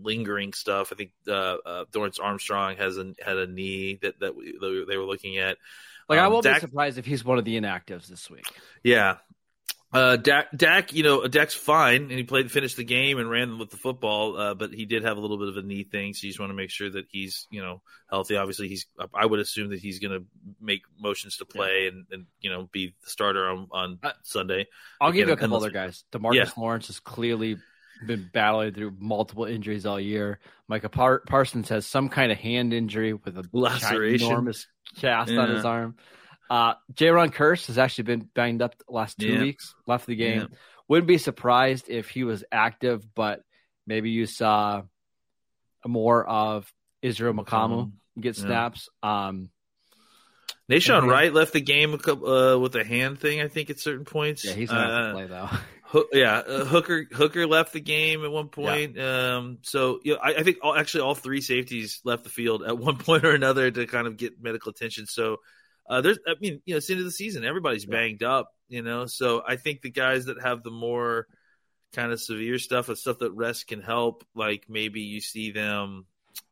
lingering 0.00 0.52
stuff. 0.52 0.92
I 0.92 0.96
think 0.96 1.10
uh, 1.28 1.56
uh, 1.64 1.84
Dorance 1.92 2.20
Armstrong 2.22 2.76
has 2.76 2.96
had 2.96 3.36
a 3.36 3.46
knee 3.46 3.98
that 4.02 4.20
that 4.20 4.36
we, 4.36 4.56
they 4.88 4.96
were 4.96 5.04
looking 5.04 5.38
at. 5.38 5.58
Like 6.08 6.18
um, 6.18 6.24
I 6.24 6.28
won't 6.28 6.44
Dak, 6.44 6.56
be 6.56 6.60
surprised 6.60 6.98
if 6.98 7.06
he's 7.06 7.24
one 7.24 7.38
of 7.38 7.44
the 7.44 7.60
inactives 7.60 8.06
this 8.06 8.30
week. 8.30 8.46
Yeah. 8.82 9.16
Uh, 9.90 10.16
Dak, 10.16 10.48
Dak, 10.54 10.92
you 10.92 11.02
know, 11.02 11.26
Dak's 11.26 11.54
fine, 11.54 12.02
and 12.02 12.12
he 12.12 12.22
played, 12.22 12.50
finished 12.50 12.76
the 12.76 12.84
game, 12.84 13.18
and 13.18 13.30
ran 13.30 13.58
with 13.58 13.70
the 13.70 13.78
football. 13.78 14.36
Uh, 14.36 14.54
but 14.54 14.70
he 14.70 14.84
did 14.84 15.02
have 15.02 15.16
a 15.16 15.20
little 15.20 15.38
bit 15.38 15.48
of 15.48 15.56
a 15.56 15.62
knee 15.62 15.82
thing, 15.82 16.12
so 16.12 16.26
you 16.26 16.30
just 16.30 16.38
want 16.38 16.50
to 16.50 16.54
make 16.54 16.68
sure 16.68 16.90
that 16.90 17.06
he's, 17.10 17.46
you 17.50 17.62
know, 17.62 17.80
healthy. 18.10 18.36
Obviously, 18.36 18.68
he's. 18.68 18.84
I 19.14 19.24
would 19.24 19.40
assume 19.40 19.70
that 19.70 19.80
he's 19.80 19.98
going 19.98 20.12
to 20.12 20.26
make 20.60 20.82
motions 21.00 21.38
to 21.38 21.46
play 21.46 21.84
yeah. 21.84 21.88
and, 21.88 22.06
and 22.10 22.26
you 22.40 22.50
know 22.50 22.68
be 22.70 22.94
the 23.02 23.10
starter 23.10 23.48
on 23.48 23.68
on 23.70 23.98
uh, 24.02 24.12
Sunday. 24.24 24.66
I'll 25.00 25.12
give 25.12 25.28
you 25.28 25.34
a 25.34 25.38
couple 25.38 25.56
other 25.56 25.70
guys. 25.70 26.04
Demarcus 26.12 26.34
yeah. 26.34 26.50
Lawrence 26.58 26.90
is 26.90 27.00
clearly 27.00 27.56
been 28.06 28.28
battling 28.32 28.74
through 28.74 28.94
multiple 28.98 29.44
injuries 29.44 29.86
all 29.86 29.98
year. 29.98 30.38
Micah 30.68 30.88
Par- 30.88 31.22
Parsons 31.26 31.68
has 31.70 31.86
some 31.86 32.08
kind 32.08 32.30
of 32.30 32.38
hand 32.38 32.72
injury 32.72 33.14
with 33.14 33.36
a 33.36 33.44
laceration, 33.52 34.28
enormous 34.28 34.66
cast 34.96 35.30
yeah. 35.30 35.40
on 35.40 35.50
his 35.50 35.64
arm. 35.64 35.96
Uh, 36.50 36.74
Jayron 36.94 37.32
Kearse 37.32 37.66
has 37.66 37.78
actually 37.78 38.04
been 38.04 38.28
banged 38.34 38.62
up 38.62 38.76
the 38.78 38.92
last 38.92 39.18
two 39.18 39.28
yeah. 39.28 39.40
weeks, 39.40 39.74
left 39.86 40.06
the 40.06 40.16
game. 40.16 40.40
Yeah. 40.40 40.56
Wouldn't 40.88 41.08
be 41.08 41.18
surprised 41.18 41.90
if 41.90 42.08
he 42.08 42.24
was 42.24 42.44
active, 42.50 43.04
but 43.14 43.42
maybe 43.86 44.10
you 44.10 44.24
saw 44.24 44.82
more 45.86 46.26
of 46.26 46.72
Israel 47.02 47.34
Mukuamu 47.34 47.92
get 48.18 48.36
snaps. 48.36 48.88
Um, 49.02 49.50
Nahshon 50.70 51.08
Wright 51.08 51.32
left 51.32 51.52
the 51.52 51.60
game 51.60 51.94
a 51.94 52.12
uh, 52.12 52.58
with 52.58 52.74
a 52.76 52.84
hand 52.84 53.20
thing, 53.20 53.40
I 53.40 53.48
think, 53.48 53.70
at 53.70 53.80
certain 53.80 54.04
points. 54.04 54.44
Yeah, 54.44 54.52
he's 54.52 54.70
not 54.70 54.90
uh, 54.90 55.12
play 55.12 55.26
though. 55.26 55.48
yeah, 56.12 56.38
uh, 56.38 56.64
Hooker 56.64 57.06
Hooker 57.12 57.46
left 57.46 57.72
the 57.72 57.80
game 57.80 58.24
at 58.24 58.30
one 58.30 58.48
point. 58.48 58.96
Yeah. 58.96 59.36
Um, 59.36 59.58
so 59.62 60.00
you 60.02 60.14
know, 60.14 60.20
I, 60.22 60.34
I, 60.34 60.42
think 60.42 60.58
all, 60.62 60.74
actually 60.74 61.02
all 61.02 61.14
three 61.14 61.40
safeties 61.40 62.00
left 62.04 62.24
the 62.24 62.30
field 62.30 62.62
at 62.62 62.76
one 62.78 62.98
point 62.98 63.24
or 63.24 63.32
another 63.32 63.70
to 63.70 63.86
kind 63.86 64.06
of 64.06 64.16
get 64.16 64.42
medical 64.42 64.70
attention. 64.70 65.06
So 65.06 65.38
uh, 65.88 66.00
there's, 66.00 66.18
I 66.26 66.34
mean, 66.40 66.60
you 66.66 66.74
know, 66.74 66.78
it's 66.78 66.88
the 66.88 66.94
end 66.94 67.00
of 67.00 67.06
the 67.06 67.12
season. 67.12 67.44
Everybody's 67.44 67.84
yeah. 67.84 67.92
banged 67.92 68.22
up, 68.22 68.52
you 68.68 68.82
know. 68.82 69.06
So 69.06 69.42
I 69.46 69.56
think 69.56 69.80
the 69.80 69.90
guys 69.90 70.26
that 70.26 70.40
have 70.42 70.62
the 70.62 70.70
more 70.70 71.26
kind 71.94 72.12
of 72.12 72.20
severe 72.20 72.58
stuff, 72.58 72.88
and 72.88 72.98
stuff 72.98 73.20
that 73.20 73.32
rest 73.32 73.66
can 73.66 73.80
help, 73.80 74.24
like 74.34 74.64
maybe 74.68 75.00
you 75.00 75.20
see 75.20 75.52
them 75.52 76.04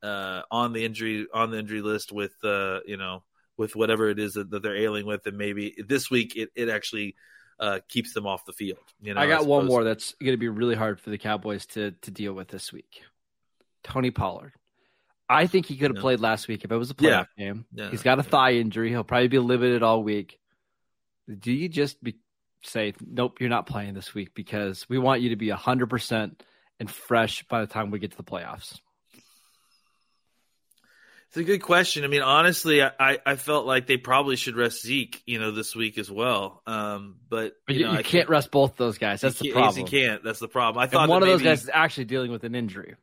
uh, 0.03 0.43
on 0.51 0.73
the 0.73 0.85
injury 0.85 1.27
on 1.33 1.51
the 1.51 1.59
injury 1.59 1.83
list 1.83 2.11
with, 2.11 2.33
uh, 2.43 2.81
you 2.87 2.97
know, 2.97 3.23
with 3.59 3.77
whatever 3.77 4.09
it 4.09 4.19
is 4.19 4.35
that, 4.35 4.51
that 4.51 4.63
they're 4.63 4.77
ailing 4.77 5.05
with, 5.05 5.27
and 5.27 5.37
maybe 5.37 5.75
this 5.87 6.11
week 6.11 6.37
it 6.37 6.49
it 6.55 6.71
actually 6.71 7.17
uh, 7.59 7.81
keeps 7.89 8.13
them 8.13 8.27
off 8.27 8.45
the 8.45 8.53
field. 8.53 8.79
You 9.01 9.15
know, 9.15 9.21
I 9.21 9.27
got 9.27 9.47
one 9.47 9.67
more 9.67 9.85
that's 9.85 10.15
going 10.15 10.33
to 10.33 10.39
be 10.39 10.49
really 10.49 10.75
hard 10.75 11.01
for 11.01 11.11
the 11.11 11.19
Cowboys 11.19 11.67
to 11.67 11.93
to 12.03 12.11
deal 12.11 12.33
with 12.33 12.49
this 12.49 12.73
week. 12.73 13.03
Tony 13.83 14.11
Pollard. 14.11 14.53
I 15.29 15.47
think 15.47 15.67
he 15.67 15.77
could 15.77 15.93
have 15.93 16.01
played 16.01 16.21
last 16.21 16.47
week 16.47 16.65
if 16.65 16.71
it 16.71 16.77
was 16.77 16.91
a 16.91 16.95
playoff 16.95 17.27
yeah. 17.37 17.47
game. 17.47 17.67
Yeah. 17.73 17.91
He's 17.91 18.03
got 18.03 18.19
a 18.19 18.23
thigh 18.23 18.55
injury. 18.55 18.91
He'll 18.91 19.05
probably 19.05 19.29
be 19.29 19.39
limited 19.39 19.83
all 19.83 20.03
week. 20.03 20.39
Do 21.29 21.53
you 21.53 21.69
just 21.69 22.01
be, 22.03 22.17
say, 22.63 22.95
nope, 23.05 23.41
you're 23.41 23.51
not 23.51 23.67
playing 23.67 23.95
this 23.95 24.15
week 24.15 24.35
because 24.35 24.89
we 24.89 24.99
want 24.99 25.23
you 25.23 25.31
to 25.31 25.37
be 25.37 25.49
100% 25.49 26.41
and 26.79 26.91
fresh 26.91 27.43
by 27.49 27.61
the 27.61 27.67
time 27.67 27.91
we 27.91 27.99
get 27.99 28.13
to 28.13 28.17
the 28.17 28.23
playoffs? 28.23 28.79
It's 31.29 31.37
a 31.37 31.45
good 31.45 31.63
question. 31.63 32.05
I 32.05 32.07
mean, 32.07 32.23
honestly, 32.23 32.83
I, 32.83 33.19
I 33.27 33.37
felt 33.37 33.67
like 33.67 33.87
they 33.87 33.97
probably 33.97 34.37
should 34.37 34.57
rest 34.57 34.83
Zeke, 34.83 35.23
you 35.27 35.39
know, 35.39 35.51
this 35.51 35.75
week 35.75 35.99
as 35.99 36.11
well. 36.11 36.63
Um, 36.67 37.17
but 37.29 37.55
you, 37.69 37.77
you, 37.77 37.85
know, 37.85 37.91
you 37.91 37.97
can't, 37.97 38.07
can't, 38.07 38.29
rest 38.29 38.51
both 38.51 38.77
those 38.77 38.97
guys. 38.99 39.21
That's 39.21 39.39
the 39.39 39.53
problem. 39.53 39.87
He 39.87 39.91
can't. 39.91 40.23
That's 40.25 40.39
the 40.39 40.49
problem. 40.49 40.83
I 40.83 40.87
thought 40.87 41.03
and 41.03 41.11
one 41.11 41.23
of 41.23 41.29
maybe, 41.29 41.39
those 41.39 41.43
guys 41.43 41.63
is 41.65 41.71
actually 41.73 42.07
dealing 42.07 42.31
with 42.31 42.45
an 42.45 42.55
injury. 42.55 42.95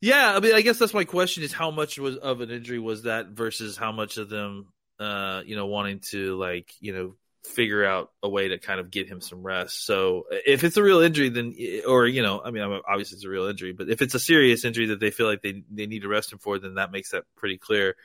Yeah, 0.00 0.34
I 0.34 0.40
mean, 0.40 0.54
I 0.54 0.62
guess 0.62 0.78
that's 0.78 0.94
my 0.94 1.04
question: 1.04 1.44
is 1.44 1.52
how 1.52 1.70
much 1.70 1.98
was 1.98 2.16
of 2.16 2.40
an 2.40 2.50
injury 2.50 2.80
was 2.80 3.04
that 3.04 3.28
versus 3.28 3.76
how 3.76 3.92
much 3.92 4.16
of 4.16 4.28
them, 4.28 4.72
uh, 4.98 5.42
you 5.46 5.54
know, 5.54 5.66
wanting 5.66 6.00
to 6.10 6.36
like, 6.36 6.72
you 6.80 6.92
know, 6.92 7.14
figure 7.44 7.84
out 7.84 8.10
a 8.22 8.28
way 8.28 8.48
to 8.48 8.58
kind 8.58 8.80
of 8.80 8.90
get 8.90 9.08
him 9.08 9.20
some 9.20 9.42
rest. 9.42 9.84
So 9.84 10.24
if 10.30 10.64
it's 10.64 10.76
a 10.76 10.82
real 10.82 11.00
injury, 11.00 11.28
then 11.28 11.54
or 11.86 12.06
you 12.06 12.22
know, 12.22 12.40
I 12.44 12.50
mean, 12.50 12.62
obviously 12.88 13.16
it's 13.16 13.24
a 13.24 13.28
real 13.28 13.46
injury, 13.46 13.72
but 13.72 13.88
if 13.88 14.02
it's 14.02 14.14
a 14.14 14.20
serious 14.20 14.64
injury 14.64 14.86
that 14.86 15.00
they 15.00 15.10
feel 15.10 15.26
like 15.26 15.42
they 15.42 15.62
they 15.70 15.86
need 15.86 16.02
to 16.02 16.08
rest 16.08 16.32
him 16.32 16.38
for, 16.38 16.58
then 16.58 16.74
that 16.74 16.92
makes 16.92 17.10
that 17.10 17.24
pretty 17.36 17.58
clear. 17.58 17.96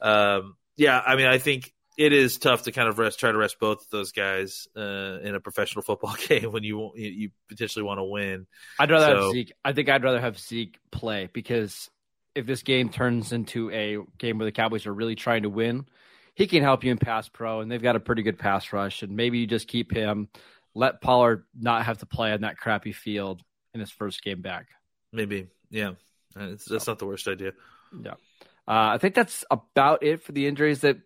Um, 0.00 0.56
yeah, 0.76 1.00
I 1.04 1.16
mean, 1.16 1.26
I 1.26 1.38
think 1.38 1.72
it 1.98 2.12
is 2.12 2.38
tough 2.38 2.62
to 2.62 2.72
kind 2.72 2.88
of 2.88 2.98
rest, 2.98 3.20
try 3.20 3.30
to 3.30 3.38
rest 3.38 3.58
both 3.60 3.82
of 3.82 3.90
those 3.90 4.12
guys 4.12 4.66
uh, 4.76 5.18
in 5.22 5.34
a 5.34 5.40
professional 5.40 5.82
football 5.86 6.16
game 6.28 6.52
when 6.52 6.62
you 6.62 6.92
you 6.94 7.30
potentially 7.48 7.82
want 7.82 7.98
to 7.98 8.04
win. 8.04 8.46
I'd 8.78 8.90
rather 8.90 9.06
so, 9.06 9.22
have 9.22 9.32
Zeke. 9.32 9.52
I 9.64 9.72
think 9.72 9.88
I'd 9.88 10.04
rather 10.04 10.20
have 10.20 10.38
Zeke 10.38 10.78
play 10.90 11.28
because 11.32 11.90
if 12.34 12.46
this 12.46 12.62
game 12.62 12.88
turns 12.88 13.32
into 13.32 13.70
a 13.70 13.98
game 14.18 14.38
where 14.38 14.46
the 14.46 14.52
Cowboys 14.52 14.86
are 14.86 14.94
really 14.94 15.14
trying 15.14 15.42
to 15.42 15.50
win, 15.50 15.86
he 16.34 16.46
can 16.46 16.62
help 16.62 16.84
you 16.84 16.90
in 16.90 16.98
pass 16.98 17.28
pro, 17.28 17.60
and 17.60 17.70
they've 17.70 17.82
got 17.82 17.96
a 17.96 18.00
pretty 18.00 18.22
good 18.22 18.38
pass 18.38 18.72
rush. 18.72 19.02
And 19.02 19.16
maybe 19.16 19.38
you 19.38 19.46
just 19.46 19.68
keep 19.68 19.92
him, 19.92 20.28
let 20.74 21.00
Pollard 21.00 21.44
not 21.58 21.84
have 21.84 21.98
to 21.98 22.06
play 22.06 22.32
on 22.32 22.42
that 22.42 22.56
crappy 22.56 22.92
field 22.92 23.42
in 23.74 23.80
his 23.80 23.90
first 23.90 24.22
game 24.22 24.40
back. 24.40 24.68
Maybe, 25.12 25.48
yeah, 25.70 25.92
it's, 26.36 26.64
that's 26.64 26.86
not 26.86 26.98
the 26.98 27.06
worst 27.06 27.28
idea. 27.28 27.52
Yeah, 28.02 28.12
uh, 28.66 28.94
I 28.94 28.98
think 28.98 29.14
that's 29.14 29.44
about 29.50 30.02
it 30.02 30.22
for 30.22 30.32
the 30.32 30.46
injuries. 30.46 30.80
That 30.80 30.98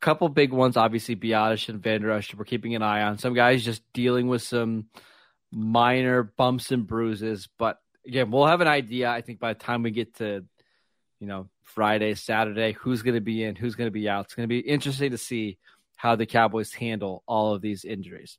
couple 0.00 0.28
big 0.28 0.52
ones, 0.52 0.76
obviously, 0.76 1.14
Biadasz 1.14 1.68
and 1.68 1.80
Vander 1.80 2.10
Esch, 2.10 2.34
we're 2.34 2.44
keeping 2.44 2.74
an 2.74 2.82
eye 2.82 3.02
on. 3.02 3.18
Some 3.18 3.34
guys 3.34 3.64
just 3.64 3.82
dealing 3.92 4.26
with 4.26 4.42
some 4.42 4.86
minor 5.52 6.24
bumps 6.24 6.72
and 6.72 6.86
bruises, 6.86 7.48
but 7.58 7.78
again, 8.04 8.32
we'll 8.32 8.46
have 8.46 8.60
an 8.60 8.68
idea. 8.68 9.08
I 9.10 9.20
think 9.20 9.38
by 9.38 9.52
the 9.52 9.60
time 9.60 9.84
we 9.84 9.92
get 9.92 10.16
to 10.16 10.44
you 11.22 11.28
know, 11.28 11.48
Friday, 11.62 12.14
Saturday, 12.14 12.72
who's 12.72 13.02
going 13.02 13.14
to 13.14 13.20
be 13.20 13.44
in, 13.44 13.54
who's 13.54 13.76
going 13.76 13.86
to 13.86 13.92
be 13.92 14.08
out. 14.08 14.24
It's 14.24 14.34
going 14.34 14.48
to 14.48 14.52
be 14.52 14.58
interesting 14.58 15.12
to 15.12 15.18
see 15.18 15.56
how 15.94 16.16
the 16.16 16.26
Cowboys 16.26 16.72
handle 16.72 17.22
all 17.28 17.54
of 17.54 17.62
these 17.62 17.84
injuries. 17.84 18.38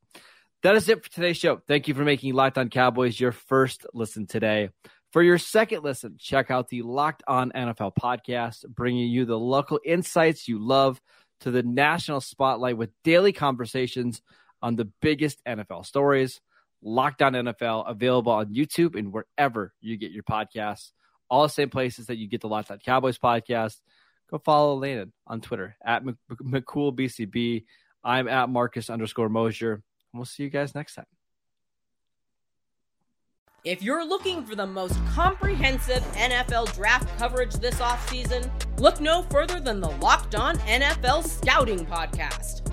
That 0.63 0.75
is 0.75 0.89
it 0.89 1.01
for 1.01 1.09
today's 1.09 1.37
show. 1.37 1.61
Thank 1.65 1.87
you 1.87 1.93
for 1.93 2.03
making 2.03 2.33
Locked 2.33 2.57
On 2.57 2.67
Cowboys 2.69 3.17
your 3.17 3.31
first 3.31 3.85
listen 3.93 4.27
today. 4.27 4.69
For 5.13 5.23
your 5.23 5.37
second 5.37 5.85
listen, 5.85 6.17
check 6.19 6.51
out 6.51 6.67
the 6.67 6.81
Locked 6.81 7.23
On 7.25 7.53
NFL 7.53 7.93
podcast, 7.95 8.67
bringing 8.67 9.07
you 9.07 9.23
the 9.23 9.39
local 9.39 9.79
insights 9.85 10.49
you 10.49 10.59
love 10.59 10.99
to 11.39 11.51
the 11.51 11.63
national 11.63 12.19
spotlight 12.19 12.75
with 12.75 12.89
daily 13.05 13.31
conversations 13.31 14.21
on 14.61 14.75
the 14.75 14.91
biggest 15.01 15.41
NFL 15.45 15.85
stories. 15.85 16.41
Locked 16.81 17.21
On 17.21 17.31
NFL 17.31 17.89
available 17.89 18.33
on 18.33 18.53
YouTube 18.53 18.99
and 18.99 19.13
wherever 19.13 19.73
you 19.79 19.95
get 19.95 20.11
your 20.11 20.23
podcasts 20.23 20.91
all 21.33 21.41
the 21.41 21.49
same 21.49 21.69
places 21.69 22.05
that 22.05 22.17
you 22.17 22.27
get 22.27 22.41
the 22.41 22.47
Locked 22.47 22.69
On 22.69 22.77
Cowboys 22.77 23.17
podcast. 23.17 23.77
Go 24.29 24.37
follow 24.37 24.75
Landon 24.77 25.11
on 25.25 25.41
Twitter 25.41 25.75
at 25.83 26.03
McCoolBCB. 26.29 27.63
I'm 28.03 28.27
at 28.27 28.49
Marcus 28.49 28.91
underscore 28.91 29.29
Mosher. 29.29 29.73
And 29.73 29.81
we'll 30.13 30.25
see 30.25 30.43
you 30.43 30.51
guys 30.51 30.75
next 30.75 30.93
time. 30.93 31.07
If 33.63 33.81
you're 33.81 34.05
looking 34.05 34.45
for 34.45 34.53
the 34.53 34.67
most 34.67 34.95
comprehensive 35.07 36.03
NFL 36.13 36.75
draft 36.75 37.17
coverage 37.17 37.53
this 37.55 37.79
offseason, 37.79 38.47
look 38.79 39.01
no 39.01 39.23
further 39.23 39.59
than 39.59 39.81
the 39.81 39.89
Locked 39.89 40.35
On 40.35 40.55
NFL 40.57 41.27
Scouting 41.27 41.83
Podcast. 41.87 42.72